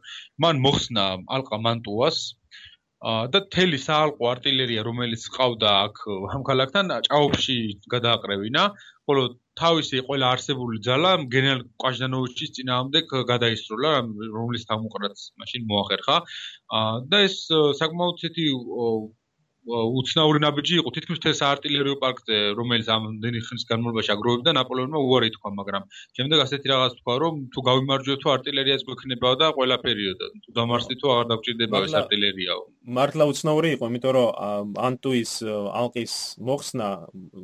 მან 0.47 0.65
მოხსნა 0.65 1.05
ალყა 1.37 1.61
მანტუას, 1.67 2.19
და 3.01 3.41
თელი 3.49 3.79
საალყო 3.81 4.29
артиლერია, 4.29 4.83
რომელიც 4.85 5.23
ყავდა 5.33 5.71
აქ 5.89 6.01
ამ 6.37 6.43
ქალაქთან, 6.45 6.93
ჭაობში 7.09 7.57
გადააყრევინა, 7.89 8.65
ხოლო 9.11 9.25
თავისი 9.61 10.01
ყველა 10.07 10.27
არსებული 10.35 10.79
ძალა 10.87 11.13
გენერალ 11.35 11.63
კვაჟდანოვიჩის 11.83 12.53
წინააღმდეგ 12.57 13.15
გადაისროლა 13.31 13.93
რომლის 14.37 14.67
თამუყრაც 14.71 15.25
მაშინ 15.43 15.67
მოახერხა. 15.73 16.17
და 17.11 17.23
ეს 17.27 17.37
საკმაოდ 17.81 18.23
ცეთი 18.23 18.47
უცნაური 19.69 20.41
ნაბიჯი 20.41 20.75
იყო. 20.81 20.91
თითქმის 20.97 21.19
მთელ 21.21 21.35
საარტილერიო 21.37 21.97
პარკზე, 22.01 22.37
რომელიც 22.57 22.89
ამდენი 22.89 23.41
ხნის 23.45 23.65
განმავლობაში 23.69 24.11
აგროვებდა 24.17 24.51
ნაპოლეონმა 24.57 24.99
უარი 25.05 25.31
თქვა, 25.37 25.51
მაგრამ 25.61 25.83
შემდეგ 26.17 26.39
ასეთი 26.45 26.67
რაღაც 26.73 26.93
თქვა, 27.01 27.15
რომ 27.21 27.35
თუ 27.53 27.61
გავიმარჯვეთო 27.69 28.29
артиლერიას 28.41 28.83
გვექნება 28.89 29.29
და 29.37 29.47
ყველაფერი 29.53 30.05
და 30.17 30.27
თუ 30.41 30.51
დამარსდითო 30.57 31.07
აღარ 31.13 31.27
დაგჭირდება 31.31 31.77
ეს 31.85 31.95
артиლერიაო. 32.01 32.63
მართლა 32.81 33.25
უცნაური 33.31 33.69
იყო, 33.77 33.85
იმიტომ 33.93 34.13
რომ 34.17 34.29
ანტუის 34.81 35.33
ალყის 35.45 36.15
მოხსნა 36.41 36.89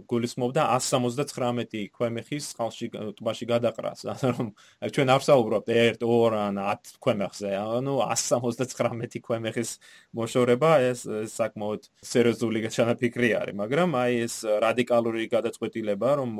გულისხმობდა 0.09 0.62
179 0.81 1.92
ქვემეხის 1.92 2.44
ხალხში 2.57 2.87
ტბაში 3.20 3.44
გადაყრას, 3.44 4.00
ანუ 4.16 4.33
რომ 4.33 4.48
ჩვენ 4.88 5.09
არ 5.12 5.20
ვსაუბრობთ 5.20 5.68
1, 5.68 6.00
2 6.00 6.40
ან 6.40 6.57
10 6.64 6.96
ქვემეხზე, 7.05 7.50
ანუ 7.61 7.94
179 8.00 9.20
ქვემეხის 9.20 9.70
მოშორება 10.16 10.70
ეს 10.88 11.05
საკმაოდ 11.37 11.83
სერიოზული 12.16 12.64
ჩანაფიქრი 12.72 13.31
არის, 13.40 13.57
მაგრამ 13.61 13.90
აი 14.00 14.12
ეს 14.26 14.35
რადიკალური 14.64 15.29
გადაწყვეტილება, 15.29 16.11
რომ 16.20 16.31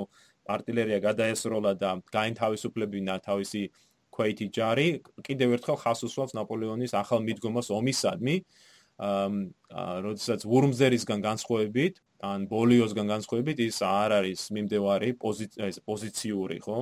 артиლერია 0.57 0.99
გადაესროლა 1.05 1.73
და 1.77 1.91
გაინთავისუფლებინა 2.17 3.15
თავისი 3.27 3.63
ქვეითი 4.17 4.47
ჯარი, 4.57 4.89
კიდევ 5.27 5.49
ერთხელ 5.59 5.77
ხას 5.83 6.01
უსვამს 6.09 6.33
ნაპოლეონის 6.39 6.97
ახალ 6.97 7.21
მიდგომას 7.29 7.69
ომისადმი. 7.77 8.37
როდესაც 8.97 10.41
ვურმზერისგან 10.49 11.21
განსხვავებით, 11.21 12.01
ან 12.25 12.49
ბოლიოსგან 12.49 13.07
განსხვავებით, 13.13 13.59
ის 13.69 13.79
არ 13.85 14.25
არის 14.25 14.41
მიმდევარი 14.57 15.11
პოზიციური, 15.21 16.57
ხო? 16.65 16.79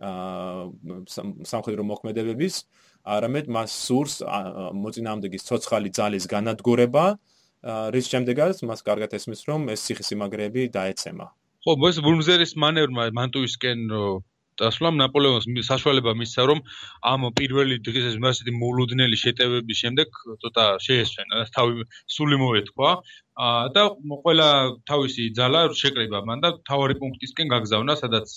აა 0.00 1.44
სამხედრო 1.44 1.84
მოქმედებების, 1.84 2.54
არამედ 3.04 3.52
მას 3.52 3.70
სურს 3.76 4.14
მოწინააღმდეგის 4.24 5.44
ცოცხალი 5.44 5.92
ძალის 5.92 6.24
განადგურება 6.32 7.04
აა 7.12 7.39
რის 7.94 8.08
შემდეგაც 8.12 8.62
მას 8.68 8.80
კარგად 8.86 9.14
ესმის 9.18 9.44
რომ 9.48 9.68
ეს 9.74 9.84
ციხისიმაგრეები 9.86 10.68
დაეცემა. 10.76 11.26
ხო, 11.60 11.72
ეს 11.90 12.00
ბურმზერის 12.04 12.56
მანევრმა 12.56 13.10
მანტუისკენ 13.20 13.80
დასვლამ 14.60 15.00
ნაპოლეონს 15.00 15.48
საშუალება 15.70 16.14
მისცა 16.20 16.42
რომ 16.50 16.60
ამ 17.12 17.26
პირველი 17.40 17.80
დღის 17.86 18.06
ეს 18.12 18.16
მასეთი 18.24 18.52
მოლუდნელი 18.60 19.16
შეტევების 19.24 19.80
შემდეგ 19.82 20.20
ცოტა 20.44 20.66
შეესვენა 20.86 21.44
თავი 21.56 21.88
სული 22.16 22.36
მოეთქვა. 22.44 22.90
და 23.74 23.82
ყველა 24.24 24.48
თავისი 24.90 25.22
ძალა 25.38 25.60
შეკრება 25.80 26.18
მან 26.28 26.42
და 26.44 26.48
თავარი 26.68 26.94
პუნქტისკენ 27.00 27.46
გაგზავნა 27.52 27.94
სადაც 27.96 28.28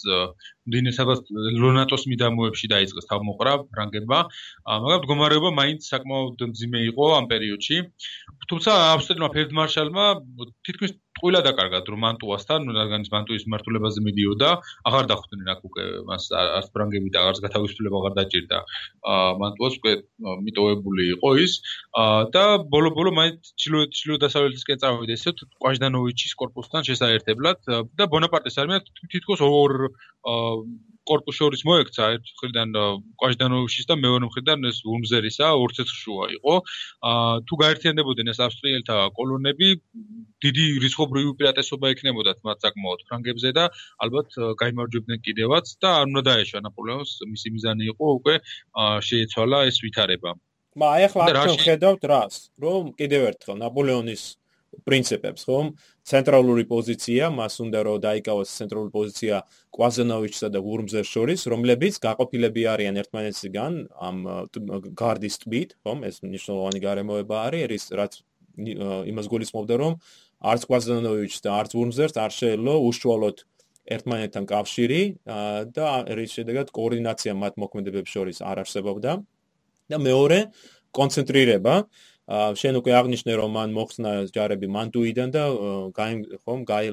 დინესაბას 0.75 1.19
ლონატოს 1.63 2.07
მიდამოებში 2.11 2.71
დაიწყეს 2.73 3.09
თავმოყრა 3.11 3.53
ფრანგებმა. 3.73 4.19
მაგრამ 4.85 4.99
მდგომარეობა 5.03 5.49
მაინც 5.59 5.89
საკმაოდ 5.91 6.39
მძიმე 6.53 6.79
იყო 6.91 7.05
ამ 7.19 7.25
პერიოდში. 7.33 7.77
თუმცა 8.47 8.71
ავსტრიელმა 8.93 9.29
ფელდმარშალმა 9.35 10.05
თითქმის 10.63 10.95
კუილა 11.23 11.39
დაკარგა 11.47 11.79
მანტუასთან, 12.03 12.67
რადგან 12.75 13.05
ის 13.07 13.11
მანტუის 13.15 13.43
მმართველობაზე 13.47 13.99
მიდიოდა, 14.03 14.49
აღარ 14.89 15.05
დახვდნენ 15.11 15.51
აქ 15.53 15.61
უკვე 15.69 15.83
მას 16.09 16.23
არც 16.35 16.67
ფრანგები 16.75 17.09
და 17.15 17.19
არც 17.31 17.39
გათავისუფლება 17.45 17.95
აღარ 18.01 18.13
დაჭირდა. 18.19 18.57
მანტუას 19.43 19.73
უკვე 19.79 19.93
მიტოვებული 20.47 21.03
იყო 21.15 21.29
ის 21.45 21.53
და 22.35 22.43
ბოლო-ბოლო 22.75 23.11
მაინც 23.19 23.53
ჩილოეთ 23.55 23.91
ჩილო-დასავლეთისკენ 24.03 24.81
წავიდა 24.83 25.13
ისე 25.15 25.31
კვაჟდანოვიჩის 25.63 26.33
корпуსთან 26.43 26.87
შესაერთებლად 26.91 27.59
და 27.71 28.03
ბონაპარტის 28.11 28.59
არმია 28.59 28.83
თითქოს 29.15 29.39
ორ 29.47 29.71
კორპუს 31.09 31.35
შორის 31.39 31.61
მოექცა 31.67 32.03
ერთ 32.15 32.29
მხრიდან 32.33 32.69
კვაჟდანოვიშის 33.19 33.87
და 33.89 33.95
მეორე 34.03 34.29
მხრიდან 34.29 34.69
ეს 34.69 34.77
ვულმზერისა 34.87 35.47
ორცეცხშუა 35.63 36.25
იყო. 36.37 36.53
აა 37.11 37.33
თუ 37.47 37.53
გაერთიანდებოდნენ 37.63 38.31
ეს 38.33 38.39
ავსტრიელთა 38.47 38.97
კოლონები, 39.17 39.69
დიდი 40.43 40.65
რისხობრივი 40.83 41.27
უპირატესობა 41.33 41.91
ექნებოდათ 41.95 42.39
მათ 42.47 42.57
საკმაოდ 42.67 42.99
ფრანგებზე 43.07 43.49
და 43.57 43.65
ალბათ 44.03 44.29
გამარჯვებდნენ 44.63 45.19
კიდევაც 45.27 45.65
და 45.83 45.89
არ 45.99 46.05
უნდა 46.11 46.21
დაეშვა 46.29 46.59
ნაპოლეონს, 46.67 47.11
მისი 47.33 47.47
მიზანი 47.57 47.83
იყო 47.93 48.05
უკვე 48.19 48.35
შეეცვალა 49.07 49.59
ეს 49.69 49.77
ვითარება. 49.83 50.37
მა 50.73 50.87
აი 50.97 51.01
ახლა 51.07 51.25
აქ 51.29 51.37
შევხედავთ 51.53 52.03
რას, 52.09 52.35
რომ 52.57 52.95
კიდევ 52.97 53.21
ერთხელ 53.29 53.57
ნაპოლეონის 53.61 54.23
პრინციპებს, 54.87 55.45
ხომ? 55.47 55.67
ცენტრალური 56.03 56.63
პოზიცია, 56.67 57.29
მას 57.31 57.53
უნდა 57.63 57.79
რომ 57.87 57.97
დაიკავოს 58.03 58.49
ცენტრალური 58.59 58.91
პოზიცია 58.97 59.35
კვაზენოვიჩსა 59.75 60.47
და 60.53 60.59
ვურმზერ 60.65 61.05
შორის, 61.07 61.41
რომლებიც 61.53 61.93
გაყოფილები 62.03 62.61
არიან 62.73 62.95
ერთმანეთისგან 63.03 63.71
ამ 64.09 64.17
გარდის 64.97 65.35
ტბით, 65.45 65.69
ხომ? 65.85 65.99
ეს 66.09 66.15
მნიშვნელოვანი 66.25 66.79
გარემოება 66.83 67.35
არის, 67.47 67.65
რის 67.71 67.85
რაც 67.93 68.13
იმას 69.13 69.27
გულისხმობდა, 69.33 69.75
რომ 69.81 69.93
არც 70.43 70.61
კვაზენოვიჩს 70.69 71.39
და 71.45 71.49
არც 71.61 71.71
ვურმზერს 71.77 72.15
არ 72.19 72.31
შეეძლო 72.39 72.73
უშუალოდ 72.89 73.37
ერთმანეთთან 73.83 74.43
კავშირი 74.47 75.01
და 75.75 75.87
რის 76.17 76.31
შედეგად 76.37 76.67
კოორდინაცია 76.75 77.33
მათ 77.35 77.53
მოქმედებებს 77.63 78.11
შორის 78.15 78.37
არ 78.43 78.63
არსებობდა. 78.63 79.11
და 79.91 79.97
მეორე 79.99 80.39
კონცენტრირება 80.95 81.75
შენ 82.31 82.79
უკვე 82.79 82.91
აღნიშნე 82.95 83.33
რომ 83.35 83.51
მან 83.51 83.69
მოხსნა 83.75 84.11
ჯარები 84.31 84.67
მანტუიდან 84.71 85.29
და 85.35 85.43
გაი 85.91 86.13
ხომ 86.43 86.61
გაი 86.63 86.87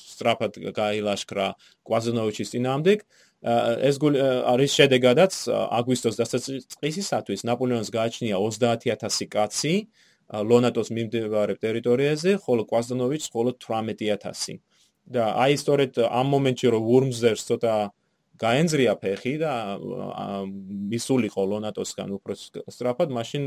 სტრაფად 0.00 0.52
გაილაშქრა 0.72 1.46
კვაზონოვიჩის 1.84 2.52
წინამდებ 2.56 3.00
ეს 3.88 3.96
არის 4.00 4.70
შედეგადაც 4.80 5.32
აგვისტოს 5.52 6.16
დასაწყისისათვის 6.20 7.44
ნაპოლეონს 7.44 7.92
გააჩნია 7.92 8.40
30000 8.40 9.28
კაცი 9.28 9.74
ლონატოს 10.30 10.88
მიმდებარე 10.96 11.54
ტერიტორიაზე 11.60 12.40
ხოლო 12.40 12.64
კვაზონოვიჩს 12.64 13.28
ხოლო 13.34 13.50
18000 13.60 14.60
და 15.10 15.24
აი 15.36 15.54
სწორედ 15.60 16.00
ამ 16.06 16.26
მომენტში 16.32 16.66
რომ 16.72 16.82
ვურმზერს 16.88 17.44
ცოტა 17.44 17.74
გაენძრია 18.40 18.92
ფეხი 19.02 19.34
და 19.42 19.52
მისულიყო 20.92 21.42
ლონატოსგან 21.52 22.08
უფრო 22.16 22.36
სტრაფად 22.72 23.12
მაშინ 23.12 23.44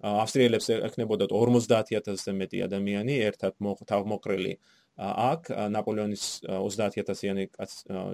ავსტრიელებს 0.00 0.68
ეკნებოდა 0.88 1.28
50000-ზე 1.28 2.32
მეტი 2.40 2.62
ადამიანი 2.66 3.14
ერთად 3.28 3.56
თავმოყრილი 3.60 4.52
აქ 5.00 5.50
ნაპოლეონის 5.76 6.24
30000-იანი 6.48 7.44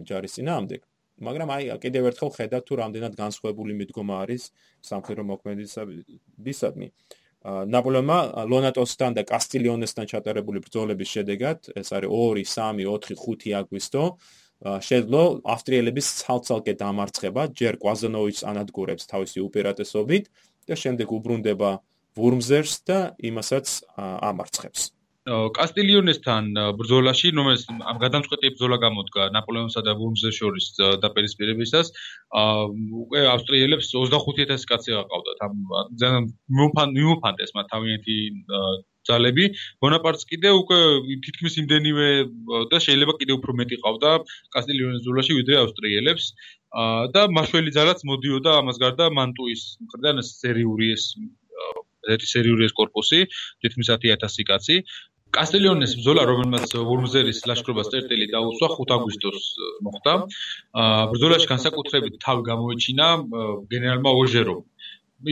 ჯარის 0.07 0.37
წინააღმდეგ. 0.39 0.81
მაგრამ 1.17 1.49
აი 1.57 1.65
კიდევ 1.81 2.11
ერთხელ 2.13 2.31
ხედავთ 2.37 2.65
თუ 2.69 2.75
რამდენად 2.77 3.15
განსხვავებული 3.17 3.73
მიდგომა 3.81 4.15
არის 4.27 4.43
სამხედრო 4.85 5.23
მოქმედებისადმი. 5.33 6.89
ნაპოლეონმა 7.47 8.19
ლონატოსთან 8.51 9.17
და 9.17 9.23
კასტილიონესთან 9.23 10.07
ჩატარებული 10.13 10.61
ბრძოლების 10.67 11.09
შედეგად, 11.17 11.59
ეს 11.79 11.89
არის 11.95 12.11
2, 12.11 12.45
3, 12.45 12.83
4, 12.83 13.17
5 13.17 13.55
აგვისტო, 13.61 14.05
შეძლო 14.65 15.23
ავსტრიელების 15.53 16.07
ცალ-ცალკე 16.21 16.75
დამარცხება 16.81 17.43
ჯერ 17.53 17.77
კვაზონოვიჩს 17.77 18.47
ანადგურებს 18.51 19.05
თავისი 19.05 19.45
უპირატესობით 19.45 20.31
და 20.69 20.75
შემდეგ 20.83 21.17
უბრუნდება 21.19 21.71
ვურმზერს 22.17 22.75
და 22.89 22.99
იმასაც 23.31 23.67
ამარცხებს. 23.97 24.93
კასტილიონესთან 25.27 26.53
ბრძოლაში, 26.79 27.33
რომელიც 27.35 27.63
ამ 27.91 27.97
გადამწყვეტი 27.99 28.51
ბრძოლა 28.55 28.77
გამოდგა 28.85 29.23
ნაპოლეონსა 29.35 29.81
და 29.83 29.93
ვურმზერს 29.99 30.39
შორის 30.39 30.67
დაპირისპირებისას, 31.03 31.91
უკვე 33.03 33.25
ავსტრიელებს 33.35 33.91
25000 33.91 34.69
კაცი 34.71 34.95
აყავდათ. 35.03 35.39
ამ 35.47 35.55
ძალიან 35.99 36.31
მიმოფანტეს 36.95 37.51
მათ 37.59 37.67
თავიანთი 37.75 38.17
ძალები. 39.09 39.45
ბონაპარტს 39.83 40.29
კიდე 40.31 40.51
უკვე 40.61 40.79
თითქმის 41.27 41.55
იმდენივე 41.63 42.09
და 42.73 42.79
შეიძლება 42.87 43.13
კიდე 43.21 43.33
უფრო 43.39 43.51
მეტი 43.61 43.77
ყავდა 43.83 44.11
კასტილიონეზულაში 44.55 45.33
ვიდრე 45.41 45.57
ავსტრიელებს. 45.65 46.27
და 47.15 47.23
მაშველი 47.33 47.71
ძალაც 47.73 47.99
მოდიოდა 48.05 48.53
ამას 48.61 48.77
გარდა 48.83 49.05
მანტუის 49.19 49.63
მხრიდან 49.87 50.17
სერიური 50.29 50.93
ეს 50.93 51.05
ერთი 52.15 52.27
სერიული 52.31 52.67
ეს 52.69 52.75
корпуსი, 52.77 53.21
თითქმის 53.63 53.89
10000 53.97 54.45
კაცი 54.51 54.77
კასტილიონის 55.37 55.93
ბრძოლა, 55.99 56.23
რომელმაც 56.31 56.71
ვურმზერის 56.89 57.41
ლაშქრობას 57.51 57.91
წერტილი 57.93 58.27
დაუსვა 58.31 58.69
5 58.79 58.93
აგვისტოს 58.97 59.47
მოხდა. 59.87 60.13
ბრძოლაში 61.13 61.47
განსაკუთრებით 61.51 62.15
თავი 62.25 62.43
გამოიჩინა 62.51 63.07
გენერალმა 63.73 64.11
ოჟერომ, 64.23 64.61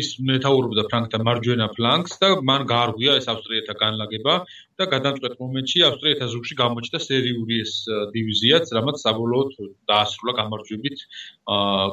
ის 0.00 0.08
მეტაურობდა 0.28 0.84
ფრანგთა 0.90 1.20
მარჯვენა 1.28 1.66
ფლანგს 1.76 2.16
და 2.22 2.30
მან 2.50 2.64
გაარღვია 2.70 3.16
ეს 3.20 3.28
ავსტრიელთა 3.32 3.76
განლაგება 3.82 4.36
და 4.80 4.84
გადამწყვეტ 4.94 5.34
მომენტში 5.38 5.78
ავსტრიელთა 5.88 6.26
ზურგში 6.32 6.54
გამოჩნდა 6.60 6.98
სერიული 7.04 7.56
ეს 7.64 7.72
დივიზიაც, 8.14 8.64
რამაც 8.76 8.96
საბოლოოდ 9.04 9.50
დაასრულა 9.90 10.32
გამარჯვებით 10.40 10.98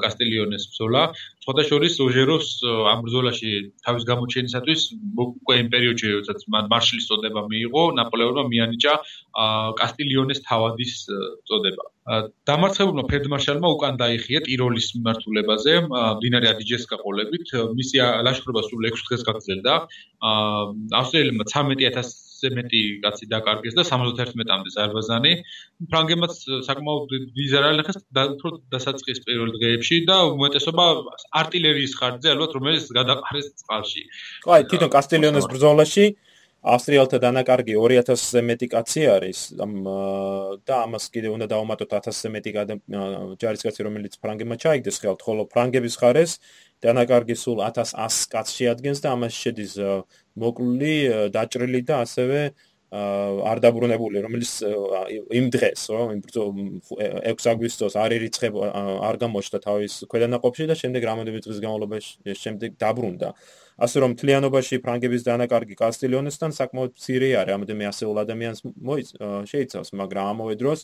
კასტილიონეს 0.04 0.64
ბრძოლა. 0.72 1.04
სხვათა 1.46 1.64
შორის 1.70 1.94
როჟეროვს 2.02 2.50
ამ 2.94 3.00
ბრძოლაში 3.06 3.52
თავის 3.86 4.04
გამოჩენისათვის 4.12 4.82
უკვე 5.26 5.56
იმ 5.62 5.68
პერიოდში, 5.74 6.08
როდესაც 6.16 6.40
მან 6.54 6.66
მარშალის 6.74 7.08
წოდება 7.10 7.42
მიიღო, 7.54 7.84
ნაპოლეონმა 8.02 8.44
მიანიჭა 8.50 8.94
კასტილიონეს 9.82 10.40
თავადის 10.50 10.94
წოდება. 11.46 11.86
დამარცხებულმა 12.50 13.04
ფერდმარშალმა 13.12 13.68
უკან 13.78 13.98
დაიხია 14.02 14.40
ტიროლის 14.48 14.88
მიმართულებაზე 14.98 15.74
მდინარე 15.86 16.48
ადიჯესკა 16.54 16.98
ყოლებით 16.98 17.54
მისი 17.78 18.02
ლაშქრობა 18.26 18.62
სულ 18.68 18.88
6 18.90 19.06
დღეს 19.06 19.22
გაგრძელდა 19.30 19.74
ავსტრიელებმა 21.02 21.46
13000-ზე 21.54 22.50
მეტ 22.58 22.71
11 22.72 23.04
კაცი 23.04 23.26
დაკარგეს 23.34 23.76
და 23.78 23.84
71-მდე 23.84 24.74
ზარბაზანი. 24.76 25.34
ფრანგებმაც 25.92 26.34
საკმაოდ 26.68 27.10
ვიზარალი 27.36 27.84
ხეს 27.88 28.00
უფრო 28.08 28.50
დასაწყის 28.72 29.24
პირველ 29.28 29.54
დღეებში 29.60 30.02
და 30.08 30.18
უმეტესობა 30.32 30.86
артиლერიის 31.44 31.94
ხარჯზე 32.00 32.28
ალბათ 32.34 32.52
რომელიც 32.58 32.86
გადაყარეს 32.96 33.48
წყალში. 33.62 34.04
აი 34.48 34.62
თვითონ 34.72 34.90
კასტილიონის 34.98 35.50
ბრძოლაში 35.52 36.06
ავსტრიელთა 36.62 37.18
დანაკარგი 37.18 37.74
2000-ზე 37.74 38.42
მეტი 38.46 38.68
კაცი 38.70 39.02
არის 39.10 39.40
და 39.58 40.76
ამას 40.86 41.10
კიდე 41.10 41.34
უნდა 41.34 41.48
დავუმატოთ 41.50 41.90
1000-ზე 41.98 42.30
მეტი 42.38 42.52
ჯარისკაცი 43.42 43.82
რომელიც 43.88 44.14
ფრანგებმა 44.22 44.58
ჩაიგდეს 44.62 45.02
ხელთ, 45.02 45.26
ხოლო 45.26 45.50
ფრანგების 45.50 45.98
ხარეს 45.98 46.38
დანაკარგი 46.86 47.34
სულ 47.34 47.66
1100 47.66 48.30
კაცს 48.30 48.54
შეადგენს 48.62 49.02
და 49.02 49.10
ამაში 49.18 49.38
შედის 49.42 49.74
მოკლული 50.36 50.94
დაჭრილი 51.36 51.82
და 51.88 51.96
ასევე 52.06 52.40
არ 52.92 53.60
დაბრუნებული 53.64 54.20
რომელიც 54.20 54.52
იმ 55.32 55.46
დღეს 55.56 55.82
რომ 55.96 56.08
იმ 56.12 56.22
6 56.92 57.48
აგვისტოს 57.52 57.94
არ 57.96 58.12
ერიცხებ 58.20 58.58
არ 59.08 59.16
გამოჩნდა 59.24 59.60
თავის 59.64 59.94
ქვედანაყოფში 60.12 60.68
და 60.68 60.76
შემდეგ 60.76 61.02
რამოდენიმე 61.08 61.40
დღის 61.40 61.60
განმავლობაში 61.64 62.36
შემდეგ 62.36 62.72
დაბრუნდა. 62.84 63.30
ასე 63.80 63.98
რომ 64.04 64.12
თლიანობაში 64.20 64.76
ფრანგების 64.84 65.22
დანაკარგი 65.24 65.76
კასტილიონესთან 65.80 66.52
საკმაოდ 66.52 66.92
მცირე 67.00 67.30
არის. 67.40 67.52
რამოდენიმე 67.56 67.86
ასეულ 67.92 68.18
ადამიანს 68.28 68.60
შეიცავს 69.52 69.90
მაგრამ 69.96 70.26
ამავე 70.36 70.56
დროს 70.60 70.80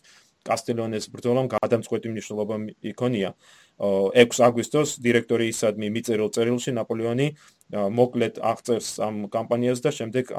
კასტელონეს 0.48 1.12
ბრძოლამ 1.12 1.48
გადამწყვეტი 1.52 2.08
მნიშვნელობა 2.08 2.56
იქონია 2.96 3.30
6 3.78 4.42
აგვისტოს 4.48 4.96
დირექტორიისადმი 5.06 5.88
მიწერილ 5.94 6.32
წერილში 6.34 6.72
ნაპოლეონი 6.78 7.28
მოკლედ 8.00 8.40
აღწერს 8.52 8.90
ამ 9.06 9.16
კამპანიას 9.30 9.84
და 9.86 9.92
შემდეგ 9.94 10.34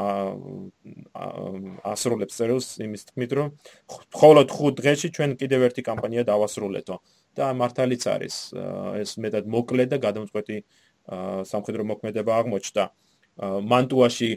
ასრულებს 1.92 2.34
წერილს 2.40 2.68
იმის 2.82 3.06
თქმით 3.12 3.36
რომ 3.38 3.54
მხოლოდ 3.94 4.46
5 4.58 4.74
დღეში 4.82 5.08
ჩვენ 5.14 5.38
კიდევ 5.38 5.70
ერთი 5.70 5.86
კამპანია 5.86 6.26
დავასრულეთო 6.26 6.98
და 7.38 7.54
მართალიც 7.54 8.02
არის 8.10 8.36
ეს 8.98 9.10
მეტად 9.22 9.46
მოკლედ 9.46 9.94
და 9.94 9.98
გადამწყვეტი 10.02 10.58
სამხედრო 11.50 11.82
მოქმედება 11.90 12.32
აღმოჩნდა. 12.42 12.84
მანტუაში 13.70 14.30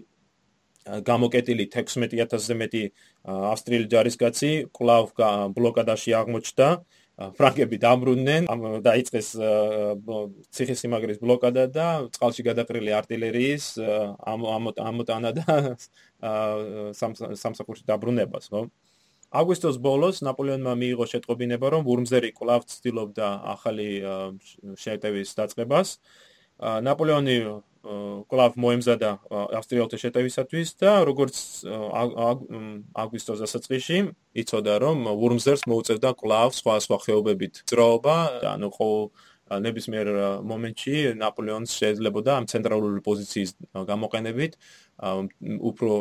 გამოკეტილი 0.82 1.66
16000-ზე 1.74 2.56
მეტი 2.62 2.84
ავსტრიელი 3.26 3.88
ჯარისკაცი 3.94 4.52
კლავ 4.78 5.12
ბლოკადაში 5.58 6.12
აღმოჩნდა 6.22 6.68
ფრანგები 7.38 7.78
დამბრუნდნენ, 7.82 8.48
დაიწყეს 8.86 9.28
ციხესიმაგრის 10.56 11.20
ბლოკადა 11.22 11.64
და 11.72 11.88
წყალში 12.16 12.46
გადაყრილი 12.48 12.92
არტილერიის 13.00 13.66
ამოტანა 14.26 15.32
და 15.40 15.46
სამსახურში 16.96 17.84
დაბრუნებას, 17.88 18.50
ხო? 18.52 18.68
აგვისტოს 19.32 19.78
ბოლოს 19.80 20.20
ნაპოლეონმა 20.28 20.74
მიიღო 20.76 21.06
შეტყობინება, 21.08 21.68
რომ 21.72 21.86
ვურმზერი 21.88 22.32
კვლავ 22.36 22.68
ცდილობდა 22.68 23.28
ახალი 23.56 23.90
შეტევის 24.76 25.30
დაწყებას. 25.40 25.90
ნაპოლეონი 26.60 27.38
კლავ 27.82 28.58
მოემზადა 28.62 29.10
ავსტრიელთა 29.58 29.98
შეტევისათვის 30.04 30.70
და 30.82 30.92
როგორც 31.10 31.38
აგვისტოს 33.04 33.42
დასაწყისში 33.42 33.98
იცოდა 34.44 34.76
რომ 34.86 35.10
ვურმზერს 35.18 35.66
მოუწევდა 35.66 36.14
კლავ 36.22 36.54
სხვა 36.54 36.76
სხვა 36.86 36.98
ხეობებით 37.06 37.64
ძროობა 37.66 38.18
და 38.46 38.54
ანუ 38.54 38.70
ხო 38.78 38.90
ნებისმიერ 39.60 40.08
მომენტში 40.48 40.96
ნაპოლეონს 41.20 41.74
შეიძლებოდა 41.76 42.38
ამ 42.40 42.46
ცენტრალური 42.48 43.02
პოზიციის 43.04 43.52
გამოყენებით. 43.90 44.56
უფრო 45.42 45.92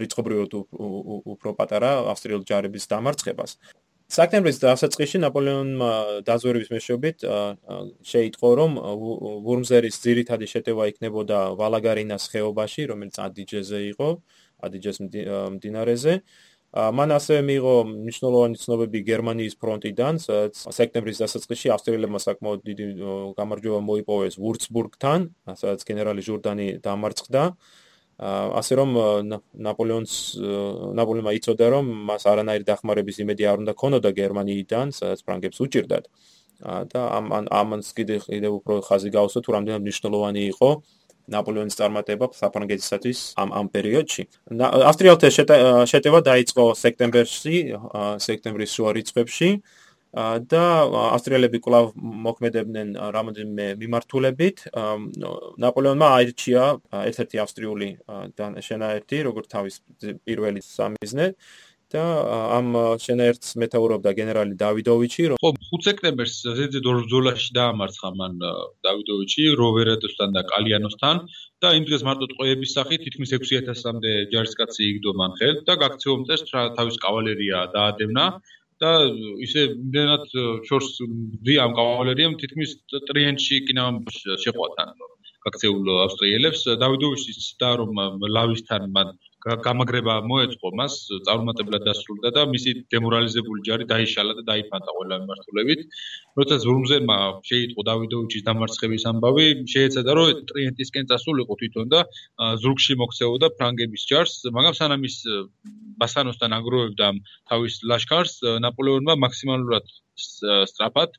რიცხობრივად 0.00 0.50
უფრო 0.56 1.50
პატარა 1.52 1.90
ავსტრიელი 2.12 2.48
ჯარების 2.48 2.88
დამარცხებას 2.88 3.50
სექტემბრის 4.06 4.60
დასაწყისში 4.62 5.18
ნაპოლეონმა 5.18 5.90
დაზვერვის 6.26 6.68
მეშვეობით 6.70 7.24
შეიტყო 8.06 8.50
რომ 8.60 8.76
ვურმზერის 9.46 9.96
ძირითადი 10.04 10.46
შეტევა 10.52 10.86
იქნებოდა 10.92 11.38
ვალაგარინას 11.58 12.28
ხეობაში 12.30 12.86
რომელიც 12.92 13.18
ადიჯეზე 13.26 13.80
იყო 13.90 14.10
ადიჯეს 14.68 14.98
მდინარეზე. 15.56 16.14
მან 16.76 17.10
ასევე 17.16 17.40
მიიღო 17.48 17.74
მნიშვნელოვანი 17.88 18.56
ცნობები 18.60 19.00
გერმანიის 19.10 19.54
ფრონტიდან 19.56 20.18
სექტემბრის 20.20 21.20
დასაწყისში 21.22 21.72
ავსტრიელებმა 21.72 22.20
საკმაოდ 22.20 22.60
დიდი 22.68 22.86
გამარჯვება 23.38 23.80
მოიპოვეს 23.86 24.34
ვურცბურგთან 24.36 25.20
სადაც 25.56 25.80
გენერალი 25.88 26.22
ჟურდანი 26.26 26.66
დამარცხდა 26.84 27.42
ასე 28.16 28.76
რომ 28.80 28.90
ნაპოლეონს 29.60 30.12
ნაპოლეონმა 30.96 31.32
იცოდა 31.36 31.66
რომ 31.68 31.84
მას 32.08 32.24
არანაირი 32.32 32.64
დახმარების 32.64 33.16
იმედი 33.20 33.44
არ 33.44 33.56
უნდა 33.64 33.72
ქონოდა 33.76 34.10
გერმანიიდან, 34.16 34.86
სადაც 34.96 35.20
ფრანგებს 35.26 35.60
უჭირდათ. 35.60 36.04
და 36.64 37.00
ამ 37.12 37.44
ამანს 37.52 37.92
კიდე 37.92 38.16
კიდე 38.24 38.48
უფრო 38.48 38.80
ხაზი 38.88 39.10
გავუსვა 39.12 39.40
თუ 39.44 39.50
რამდენად 39.52 39.82
მნიშვნელოვანი 39.84 40.42
იყო 40.56 40.70
ნაპოლეონის 41.28 41.76
წარმატება 41.76 42.26
საფრანგეთისათვის 42.32 43.18
ამ 43.36 43.48
ამ 43.52 43.66
პერიოდში. 43.74 44.22
ავსტრიელთა 44.90 45.28
შეტევა 45.92 46.20
დაიწყო 46.30 46.64
სექტემბერში, 46.72 47.56
სექტემბრის 48.26 48.70
შუა 48.72 48.90
რიცხვებში. 48.96 49.48
და 50.14 50.62
ავსტრიელები 51.16 51.58
კვლავ 51.60 51.92
მოქმედებდნენ 52.26 52.88
რამოდენიმე 53.16 53.66
მიმართულებით. 53.82 54.56
ნაპოლეონმა 55.60 56.08
აირჩია 56.18 56.64
ერთ-ერთი 57.10 57.36
ავსტრიული 57.44 57.88
შენაერთი, 58.68 59.16
როგორც 59.28 59.46
თავის 59.52 59.80
პირველი 60.24 60.60
სამიზნე 60.64 61.32
და 61.94 62.02
ამ 62.58 62.98
შენაერთს 62.98 63.54
მეტაურობდა 63.62 64.10
გენერალი 64.18 64.54
დავიდოვიჩი. 64.58 65.22
ხო, 65.38 65.50
5 65.54 65.86
სექტემბერს 65.86 66.34
ზედზედ 66.58 66.86
ორ 66.90 66.96
ბრძოლაში 67.06 67.50
დაამარცხა 67.58 68.10
მან 68.20 68.32
დავიდოვიჩი 68.86 69.42
როვერადოსთან 69.60 70.34
და 70.34 70.42
კალიანოსთან 70.50 71.16
და 71.62 71.68
იმ 71.78 71.84
დღეს 71.86 72.02
მარტო 72.08 72.26
ტყვეების 72.32 72.74
სახით 72.74 73.00
თითქმის 73.06 73.30
6000-მდე 73.38 74.12
ჯარისკაცი 74.34 74.82
იგდო 74.90 75.12
მან 75.20 75.38
ხელთ 75.38 75.58
და 75.70 75.74
გაქცეულ 75.84 76.18
მტერს 76.26 76.42
თავის 76.78 76.96
კავალერია 77.06 77.58
დაადევნა. 77.76 78.24
და 78.82 78.92
ისე 79.46 79.62
იმდენად 79.72 80.24
შორს 80.68 80.90
დი 81.48 81.54
ამ 81.64 81.76
კავალერიამ 81.78 82.36
თითქმის 82.42 82.74
ტრიენტში 83.10 83.60
კინა 83.68 83.86
შეყვათან 84.44 84.92
გაქცეულ 85.46 85.90
ავსტრიელებს. 86.06 86.62
დავიდოვიშის 86.82 87.48
და 87.62 87.70
რომ 87.80 88.00
ლავისთან 88.36 88.90
მან 88.96 89.14
გამაგრება 89.46 90.14
მოეწყო 90.26 90.70
მას 90.78 90.94
წარუმატებლად 91.26 91.82
დასრულდა 91.86 92.30
და 92.34 92.42
მისი 92.50 92.70
დემორალიზებული 92.90 93.62
ჯარი 93.68 93.84
დაიშალა 93.92 94.32
და 94.38 94.42
დაიფანტა 94.50 94.90
ყველა 94.96 95.18
მიმართულებით. 95.22 95.80
როცა 96.38 96.56
ზურმზერმა 96.66 97.18
შეიტყო 97.50 97.82
დავიდოვიჩის 97.90 98.46
დამარცხების 98.48 99.06
ამბავი, 99.10 99.46
შეეცადა 99.70 100.12
რომ 100.18 100.42
ტრიენტისკენ 100.50 101.04
წასულიყო 101.10 101.54
თვითონ 101.62 101.86
და 101.94 102.00
ზურგში 102.62 102.94
მოქცეოდა 103.02 103.46
ფრანგების 103.54 104.02
ჯარს, 104.10 104.34
მაგრამ 104.50 104.74
სანამ 104.80 105.06
ის 105.06 105.16
ბასანოსთან 106.02 106.50
აგროვებდა 106.58 107.06
თავის 107.50 107.74
ლაშქარს, 107.86 108.34
ნაპოლეონმა 108.66 109.14
მაქსიმალურად 109.26 109.86
სტრაფად 110.16 111.16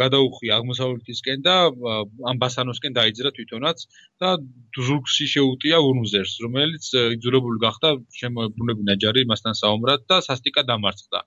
გადაუხვია 0.00 0.58
აღმოსავლეთისკენ 0.58 1.44
და 1.46 1.56
ამბასანოსკენ 2.32 2.96
დაიძრა 2.98 3.32
თვითონაც 3.38 3.84
და 4.24 4.30
ზურგში 4.88 5.26
შეუტია 5.34 5.80
ურმზერს 5.88 6.34
რომელიც 6.46 6.90
იძულებული 7.16 7.62
გახდა 7.66 7.94
შემოებრუნებინა 8.20 8.98
ჯარი 9.04 9.26
მასთან 9.32 9.58
საომრად 9.62 10.06
და 10.12 10.20
სასტიკად 10.28 10.70
დამარცხდა. 10.72 11.20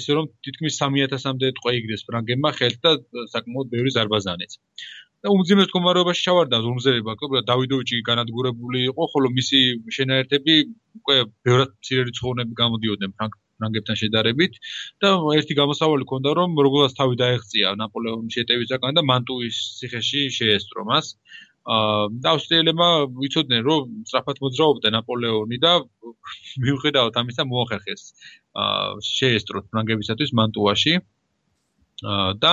ისე 0.00 0.10
რომ 0.16 0.32
თითქმის 0.46 0.80
3000-მდე 0.82 1.52
ტყვე 1.60 1.72
იგდეს 1.80 2.06
ფრანგებმა 2.08 2.50
ხელთ 2.58 2.80
და 2.86 2.92
საკმაოდ 3.34 3.70
ბევრი 3.76 3.90
ზარბაზანიც 3.98 4.58
და 5.24 5.32
უმძიმეს 5.36 5.66
მდგომარეობაში 5.68 6.22
ჩავარდა 6.26 6.58
ზურმზერება, 6.64 7.14
უბრალოდ 7.26 7.48
დავიდოვიჩი 7.50 7.98
განადგურებული 8.08 8.80
იყო, 8.90 9.08
ხოლო 9.12 9.28
მისი 9.36 9.60
შენაერთები 9.96 10.54
უკვე 11.00 11.16
ბევრად 11.44 11.74
მცირე 11.76 12.06
რიცხოვნები 12.08 12.56
გამოდიოდნენ 12.62 13.12
ფრანგ 13.18 13.36
ფრანგებთან 13.60 14.00
შედარებით 14.02 14.58
და 15.04 15.10
ერთი 15.36 15.54
გამოსავალი 15.60 16.08
ქონდა 16.12 16.34
რომ 16.40 16.58
როგორაც 16.66 16.96
თავი 17.00 17.20
დაეღწია 17.22 17.76
ნაპოლეონის 17.82 18.36
შეტევისაგან 18.40 18.98
და 18.98 19.06
მანტუის 19.12 19.56
ციხეში 19.78 20.22
შეესწრო 20.40 20.88
მას. 20.90 21.14
აა 21.70 22.08
და 22.24 22.28
ავსტრიელებმა 22.34 22.88
ვიცოდნენ 23.20 23.60
რომ 23.68 23.80
სწრაფად 24.08 24.36
მოძრაობდა 24.44 24.88
ნაპოლეონი 24.96 25.58
და 25.64 25.72
მიუხედავად 26.64 27.14
ამისა 27.20 27.44
მოახერხეს 27.52 28.02
აა 28.56 29.00
შეესწრო 29.14 29.58
ფრანგებისათვის 29.70 30.30
მანტუაში. 30.40 30.94
და 32.40 32.52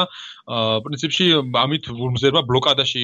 პრინციპში 0.83 1.25
ამით 1.63 1.87
ვურმზერმა 1.95 2.41
ბლოკადაში 2.51 3.03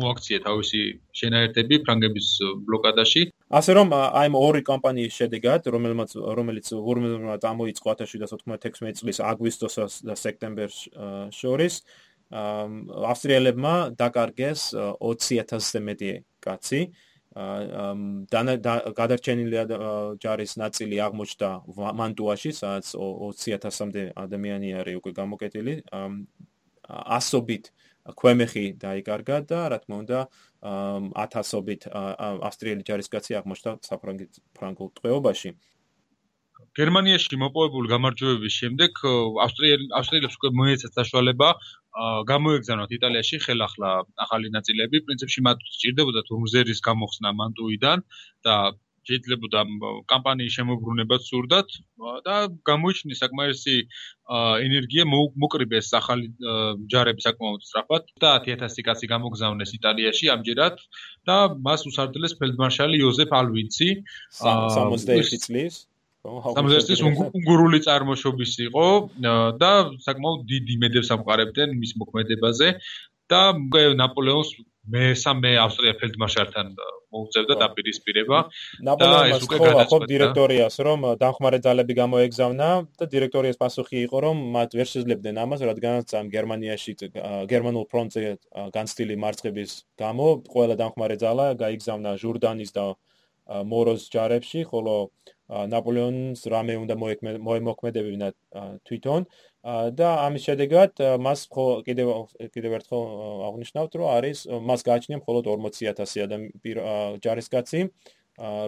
მოაქცია 0.00 0.38
თავისი 0.48 0.80
შენაერთები 1.20 1.84
ფრანგების 1.84 2.28
ბლოკადაში. 2.68 3.22
ასე 3.46 3.72
რომ 3.78 3.94
აი 3.94 4.26
ამ 4.26 4.34
ორი 4.34 4.62
კამპანიის 4.66 5.14
შედეგად, 5.22 5.68
რომელმაც 5.70 6.10
რომელიც 6.18 6.66
ვურმზერმა 6.74 7.36
წამოიწყო 7.38 7.90
1796 8.02 8.98
წლის 9.00 9.18
აგვისტოსა 9.22 9.84
და 10.02 10.14
სექტემბერს 10.18 10.78
შორის, 11.30 11.74
ავსტრიელებმა 12.32 13.74
დაკარგეს 13.94 14.74
20000-ზე 14.74 15.80
მეტი 15.88 16.10
კაცი. 16.42 16.82
გადარჩენილი 18.96 19.56
ჯარის 20.18 20.52
ნაწილი 20.56 20.96
აღმოჩნდა 21.06 21.50
მანტუაში, 22.00 22.50
სადაც 22.50 22.86
20000-მდე 22.96 24.02
ადამიანი 24.16 24.68
არის 24.80 24.94
უკვე 24.98 25.12
გამოკეტილი. 25.20 25.74
ასობით 26.86 27.64
ქვემეხი 28.20 28.64
დაიკარგა 28.82 29.36
და 29.50 29.60
რა 29.72 29.78
თქმა 29.82 29.96
უნდა 30.02 30.18
ათასობით 31.24 31.88
ავსტრიელი 32.48 32.82
ჯარისკაცი 32.88 33.38
აღმოჩნდა 33.40 33.72
საფრანგულ 33.88 34.90
ტყვეობაში. 34.98 35.50
გერმანიაში 36.76 37.36
მოპოვებული 37.40 37.88
გამარჯვებების 37.88 38.54
შემდეგ 38.60 38.98
ავსტრიელი 39.44 39.86
ავსტრიელებს 39.98 40.36
უკვე 40.38 40.50
მოეცათ 40.60 40.92
საშუალება 41.00 41.48
გამოეგზავნათ 42.30 42.90
იტალიაში 42.98 43.36
ხელახლა 43.44 43.90
ახალი 44.24 44.48
ნაწილები. 44.56 44.96
პრინციპში 45.06 45.40
მათ 45.48 45.58
სჭირდებოდა 45.76 46.20
თურმზერის 46.28 46.80
გამოხსნა 46.88 47.32
მანტუიდან 47.40 48.04
და 48.44 48.56
შეიძლებოდა 49.06 49.62
კამპანიის 50.12 50.56
შემოbrunებაც 50.58 51.28
სურდათ 51.30 51.68
და 52.26 52.36
გამოიჩინეს 52.70 53.22
საკმარისი 53.24 53.76
ენერგია 54.66 55.06
მოკრიბეს 55.14 55.90
ახალი 56.00 56.30
ჯარები 56.92 57.26
საკმაოდ 57.26 57.66
სწრაფად. 57.68 58.02
და 58.24 58.30
10000 58.46 58.86
კაცი 58.86 59.06
გამოგზავნეს 59.14 59.74
იტალიაში 59.78 60.32
ამჯერად 60.36 60.76
და 61.30 61.36
მას 61.66 61.86
უსარდლეს 61.90 62.38
ფელდმარშალი 62.40 63.02
იოზეფ 63.02 63.36
ალვინცი. 63.40 63.90
61 64.44 65.44
წლის 65.46 65.84
სამზერის 66.26 66.86
წლის 66.88 67.02
უნგრული 67.06 67.78
წარმოშობის 67.86 68.52
იყო 68.66 68.86
და 69.62 69.72
საკმაოდ 70.06 70.40
დიდი 70.52 70.72
იმედებს 70.78 71.12
ამყარებდნენ 71.16 71.76
მის 71.82 71.92
მოქმედებაზე 72.02 72.70
და 73.32 73.42
ნაპოლეონს 74.02 74.50
მესამე 74.86 75.50
ავსტრია 75.58 75.94
ფელდმარშალთან 76.00 76.68
მოუწევდა 77.10 77.54
დაპირისპირება 77.62 78.38
და 78.86 79.08
ეს 79.30 79.46
უკვე 79.46 79.58
გადაწყვეტა 79.62 80.08
დირექტორიას 80.12 80.76
რომ 80.86 81.06
დამხმარე 81.22 81.58
ძალები 81.66 81.94
გამოეგზავნა 82.00 82.68
და 83.00 83.08
დირექტორიას 83.14 83.58
პასუხი 83.62 83.98
იყო 84.06 84.22
რომ 84.26 84.42
მათ 84.56 84.76
ვერ 84.78 84.88
შეძლებდნენ 84.92 85.40
ამას 85.42 85.64
რადგანაც 85.70 86.14
ამ 86.20 86.30
გერმანიაში 86.36 86.92
გერმანულ 87.52 87.84
ფრონტზე 87.90 88.22
განცდილი 88.76 89.18
მარცხების 89.26 89.70
გამო 90.02 90.26
ყველა 90.54 90.78
დამხმარე 90.82 91.16
ძალა 91.24 91.46
გაიგზავნა 91.62 92.14
ჟურდანის 92.22 92.70
და 92.78 92.86
მოროს 93.46 94.06
ჯარებში 94.14 94.66
ხოლო 94.70 94.96
ნაპოლეონს 95.48 96.42
რამე 96.50 96.74
უნდა 96.82 96.94
მოემოქმედებინა 97.48 98.28
თვითონ. 98.86 99.26
და 99.66 100.08
ამის 100.22 100.42
შედეგად 100.46 101.00
მას 101.18 101.40
კიდევ 101.86 102.08
კიდევ 102.54 102.72
ერთხელ 102.78 103.02
აღნიშნავთ 103.50 103.92
რომ 103.98 104.06
არის 104.14 104.38
მას 104.62 104.80
გააჩნია 104.86 105.18
მხოლოდ 105.22 105.44
40000 105.50 106.22
ადამიანი 106.26 107.18
ჯარისკაცი 107.24 107.80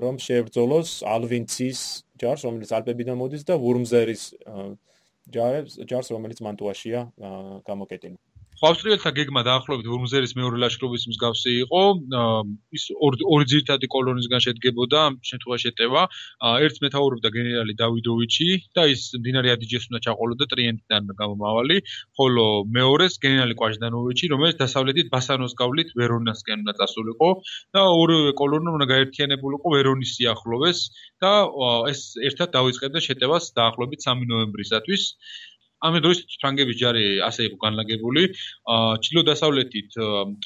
რომ 0.03 0.19
შეებრძოლოს 0.27 0.91
ალვინცის 1.15 1.81
ჯარს 2.19 2.43
რომელიც 2.49 2.71
ალპებიდან 2.79 3.21
მოდის 3.23 3.47
და 3.47 3.55
ვურმზერის 3.63 4.23
ჯარს 5.35 5.79
ჯარს 5.87 6.09
რომელიც 6.15 6.43
მანტუაშია 6.43 7.01
გამოკეტილი 7.71 8.17
ავსტრიელთა 8.67 9.11
გეგმა 9.15 9.43
დაახლოებით 9.47 9.87
ვურმზერის 9.87 10.33
მეორე 10.35 10.57
ლაშქრობის 10.59 11.05
მსგავსი 11.13 11.53
იყო. 11.63 11.83
ის 12.75 12.85
ორი 12.99 13.45
ძირითადი 13.53 13.87
კოლონისგან 13.95 14.41
შედგებოდა, 14.47 14.99
ამ 15.09 15.15
შემთხვევაში 15.31 15.67
ეტევა. 15.71 16.03
ერთს 16.67 16.83
მეთაურობდა 16.83 17.29
გენერალი 17.37 17.75
დავიდოვიჩი 17.79 18.49
და 18.75 18.83
ის 18.95 19.03
დინარი 19.27 19.49
ადიჯეს 19.55 19.85
უნდა 19.91 20.01
ჩაყოლოდა 20.07 20.45
ტრიენტიდან 20.53 21.03
გამომავალი, 21.21 21.77
ხოლო 22.19 22.47
მეორეს 22.79 23.15
გენერალი 23.23 23.55
კვაჟდანოვიჩი, 23.61 24.25
რომელიც 24.35 24.57
დასავლეთით 24.65 25.07
ბასანოს 25.15 25.55
გავლით 25.63 25.89
ვერონასკენ 25.95 26.67
უნდა 26.67 26.75
წასულიყო 26.83 27.31
და 27.79 27.83
ორივე 28.03 28.33
კოლონი 28.43 28.69
უნდა 28.75 28.87
გაერთიანებულიყო 28.95 29.69
ვერონის 29.77 30.11
სიახლოვეს 30.19 30.79
და 31.23 31.33
ეს 31.93 32.01
ერთად 32.29 32.49
დაიწყებდა 32.59 32.99
შეტევას 33.07 33.55
დაახლოებით 33.55 34.01
3 34.09 34.27
ნოემბრისათვის. 34.33 35.03
ამის 35.87 36.03
დროს 36.05 36.19
ფრანგების 36.43 36.77
ჯარი 36.81 37.05
ასე 37.23 37.47
იყო 37.49 37.57
განლაგებული. 37.65 38.23
ჩრდილო-დასავლეთით 39.05 39.91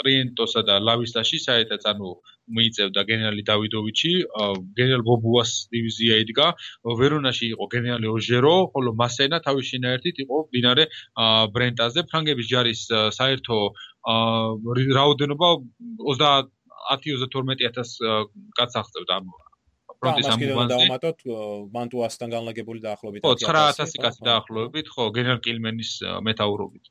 ტრიენტოსა 0.01 0.61
და 0.69 0.75
ლავისტაში 0.89 1.39
საერთაც 1.47 1.83
ანუ 1.93 2.11
მიიწევდა 2.53 3.01
გენერალი 3.11 3.43
დავიდოვიჩი, 3.49 4.13
გენერალ 4.77 5.03
ბობუას 5.09 5.53
დივიზია 5.73 6.15
იდგა, 6.25 6.47
ვერონაში 7.01 7.47
იყო 7.55 7.65
გენერალი 7.75 8.09
ოჟერო, 8.13 8.55
ხოლო 8.75 8.91
მასენა 9.03 9.39
თავის 9.47 9.65
შინაერთით 9.73 10.17
იყო 10.27 10.37
მდინარე 10.49 10.85
ბრენტაზე. 11.55 12.01
ფრანგების 12.13 12.47
ჯარის 12.53 12.83
საერთო 13.19 13.59
რაოდენობა 14.99 15.49
30 16.03 16.53
10-32000 16.91 18.29
კაცს 18.59 18.77
აღწევდა 18.83 19.17
ამ 19.23 19.27
ფრონტის 20.03 20.31
ამბულანსი. 20.35 20.71
დავამატოთ 20.75 21.19
მანტუასთან 21.77 22.29
განლაგებული 22.37 22.81
დაახლოებით 22.83 23.23
1000. 23.23 23.47
ხო, 23.47 23.53
9000 23.55 24.03
კაცი 24.03 24.27
დაახლოებით, 24.27 24.87
ხო, 24.95 25.05
გენერალ 25.15 25.41
კილმენის 25.47 25.93
მეთაურობით. 26.27 26.91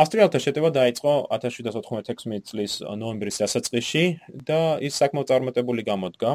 ავსტრიელთა 0.00 0.38
შეტევა 0.40 0.68
დაიწყო 0.70 1.12
1796 1.34 2.46
წლის 2.46 2.72
ნოემბრის 3.00 3.40
დასაწყისში 3.42 4.04
და 4.48 4.78
ის 4.86 4.94
საკმაოდ 4.96 5.28
წარმატებული 5.28 5.82
გამოდგა. 5.84 6.30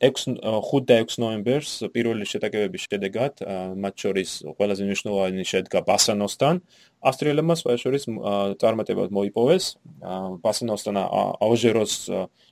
6 0.00 0.40
5 0.40 0.80
და 0.88 0.96
6 1.04 1.20
ნოემბერს 1.22 1.72
პირველი 1.94 2.24
შეტაკებების 2.32 2.86
შედეგად 2.88 3.44
მათ 3.84 3.94
შორის 4.06 4.30
ყველაზე 4.56 4.82
მნიშვნელოვანი 4.88 5.44
შედგა 5.52 5.84
ბასანოსთან. 5.86 6.64
ავსტრიელებმა 7.00 7.54
სპეციალურის 7.56 8.04
წარმატება 8.60 9.08
მოიპოვეს. 9.16 9.64
ბასანოსთან 10.44 10.96
აუჟეროს 11.00 11.94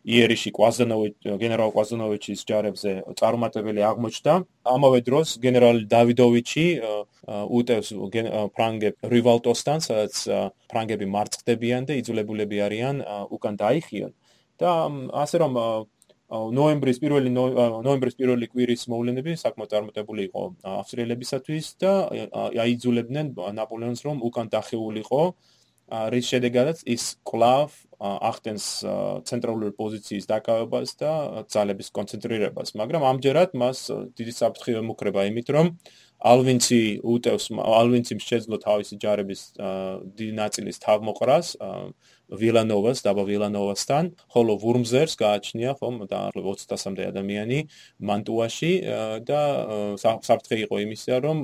იერიში 0.08 0.50
კვაზანოვიჩ 0.56 1.16
გენერალ 1.42 1.70
კვაზანოვიჩის 1.76 2.40
ჯარებზე 2.48 2.90
წარმატებელი 3.20 3.80
აღმოჩნდა. 3.90 4.34
ამავე 4.64 4.98
დროს 5.08 5.28
გენერალი 5.44 5.84
დავიდოვიჩი 5.92 6.66
უტევს 7.28 7.88
ფრანგებ 8.56 8.94
რივალტოსთან, 9.04 9.78
სადაც 9.84 10.14
ფრანგები 10.72 11.06
მარცხდებიან 11.12 11.82
და 11.88 11.92
იძულებულები 12.00 12.56
არიან 12.66 12.96
უკან 13.36 13.54
დაიხიონ. 13.60 14.12
და 14.58 14.90
ასე 15.14 15.36
რომ 15.38 15.52
ნოემბრის 16.28 16.98
პირველი 17.00 17.30
ნოემბრის 17.32 18.16
პირველი 18.20 18.48
კვირის 18.52 18.82
მოვლენები 18.92 19.36
საკმაოდ 19.40 19.70
წარმატებული 19.72 20.26
იყო 20.28 20.42
ავსტრიელებისათვის 20.76 21.68
და 21.80 21.92
აიძულებდნენ 22.64 23.32
ნაპოლეონს 23.56 24.04
რომ 24.04 24.20
უკან 24.28 24.52
დახეულიყო. 24.52 25.22
რის 25.88 26.26
შედეგადაც 26.28 26.82
ის 26.84 27.16
კლავ 27.24 27.72
ახტენს 27.98 28.64
ცენტრალური 29.24 29.72
პოზიციის 29.72 30.28
დაკავებას 30.28 30.90
და 31.00 31.12
ძალების 31.48 31.88
კონცენტრირებას, 31.96 32.76
მაგრამ 32.76 33.02
ამჯერად 33.08 33.56
მას 33.56 33.78
დიდი 34.12 34.34
საფრთხე 34.36 34.76
ემუქრება 34.84 35.24
იმით, 35.32 35.48
რომ 35.56 35.72
ალვინცი 36.28 36.82
უტევს 37.08 37.48
ალვინციმ 37.56 38.20
შეძლო 38.20 38.56
თავისი 38.68 39.00
ჯარების 39.00 39.40
დიდი 39.56 40.34
ნაწილის 40.36 40.76
თავმოყრას 40.84 41.56
ვილანოვას 42.28 43.00
და 43.04 43.12
ვილანოვასთან, 43.16 44.04
ხოლო 44.32 44.52
ვურმზერს 44.60 45.14
გააჩნია 45.16 45.72
ხომ 45.80 45.96
და 46.12 46.20
20-მდე 46.36 47.02
ადამიანი 47.08 47.58
მანტუაში 48.04 48.72
და 49.24 49.40
საფრთხე 49.98 50.56
იყო 50.68 50.76
იმისა, 50.84 51.14
რომ 51.24 51.36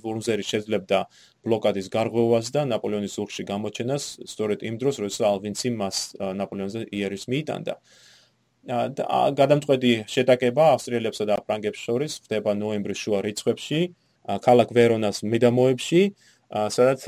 ვურმზერი 0.00 0.44
შეძლებდა 0.50 0.98
ბლოკადის 1.44 1.88
გარღვევას 1.92 2.52
და 2.56 2.64
ნაპოლეონის 2.72 3.16
ზურგში 3.16 3.44
გამოჩენას 3.52 4.04
სწორედ 4.28 4.64
იმ 4.64 4.74
დროს, 4.80 4.96
როცა 5.04 5.22
ალვინცი 5.28 5.68
მას 5.76 5.96
ნაპოლეონზე 6.20 6.80
იერის 6.88 7.24
მიიტანდა. 7.28 7.74
და 8.68 9.04
გადამწყვეტი 9.40 9.92
შეტაკება 10.04 10.64
ავსტრიელებსა 10.76 11.24
და 11.24 11.36
ფრანგებს 11.48 11.80
შორის 11.80 12.12
ხდება 12.28 12.52
ნოემბრის 12.60 13.00
შუა 13.00 13.20
რიცხვებში, 13.24 13.80
ქალაქ 14.44 14.68
ვერონას 14.76 15.24
მიდამოებში, 15.24 16.02
სადაც 16.50 17.00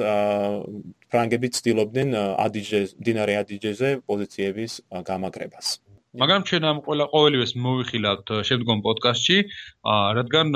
ფრანგები 1.11 1.49
ცდილობდნენ 1.57 2.15
ადიჯე 2.47 2.81
დინარე 3.03 3.35
ადიჯეზე 3.43 3.89
პოზიციების 4.07 4.73
გამაგრებას. 5.09 5.67
მაგრამ 6.13 6.43
ჩვენ 6.45 6.63
ამ 6.69 6.79
ყველა 6.85 7.05
ყოველივეს 7.09 7.53
მოვიხილავთ 7.57 8.29
შემდგომ 8.45 8.79
პოდკასტში, 8.85 9.37
რადგან 10.19 10.49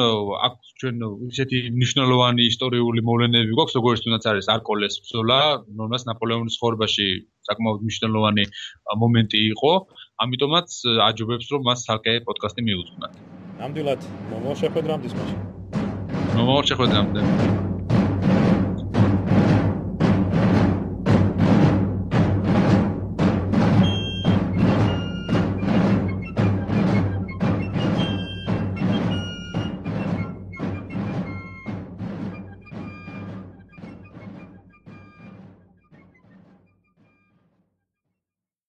აქ 0.47 0.55
ჩვენ 0.81 0.97
ისეთი 1.33 1.59
მნიშვნელოვანი 1.77 2.43
ისტორიული 2.53 3.01
მოვლენები 3.09 3.57
გვაქვს, 3.57 3.77
როგორც 3.81 3.99
თუნდაც 4.05 4.25
არის 4.31 4.47
არკოლეს 4.53 4.95
ბრძოლა, 5.01 5.41
რომელსაც 5.81 6.03
ნაპოლეონის 6.13 6.57
ხორბაში 6.61 7.09
საკმაოდ 7.49 7.79
მნიშვნელოვანი 7.89 8.45
მომენტი 9.03 9.39
იყო, 9.57 9.73
ამიტომაც 10.25 10.69
აჯობებს 11.09 11.47
რომ 11.53 11.61
მას 11.69 11.81
თალკე 11.89 12.13
პოდკასტი 12.29 12.61
მიუძღვნათ. 12.69 13.13
ნამდვილად 13.61 14.01
მომავალ 14.31 14.57
შეხვედრამდე. 14.61 15.07
მომავალ 16.37 16.65
შეხვედრამდე. 16.69 17.21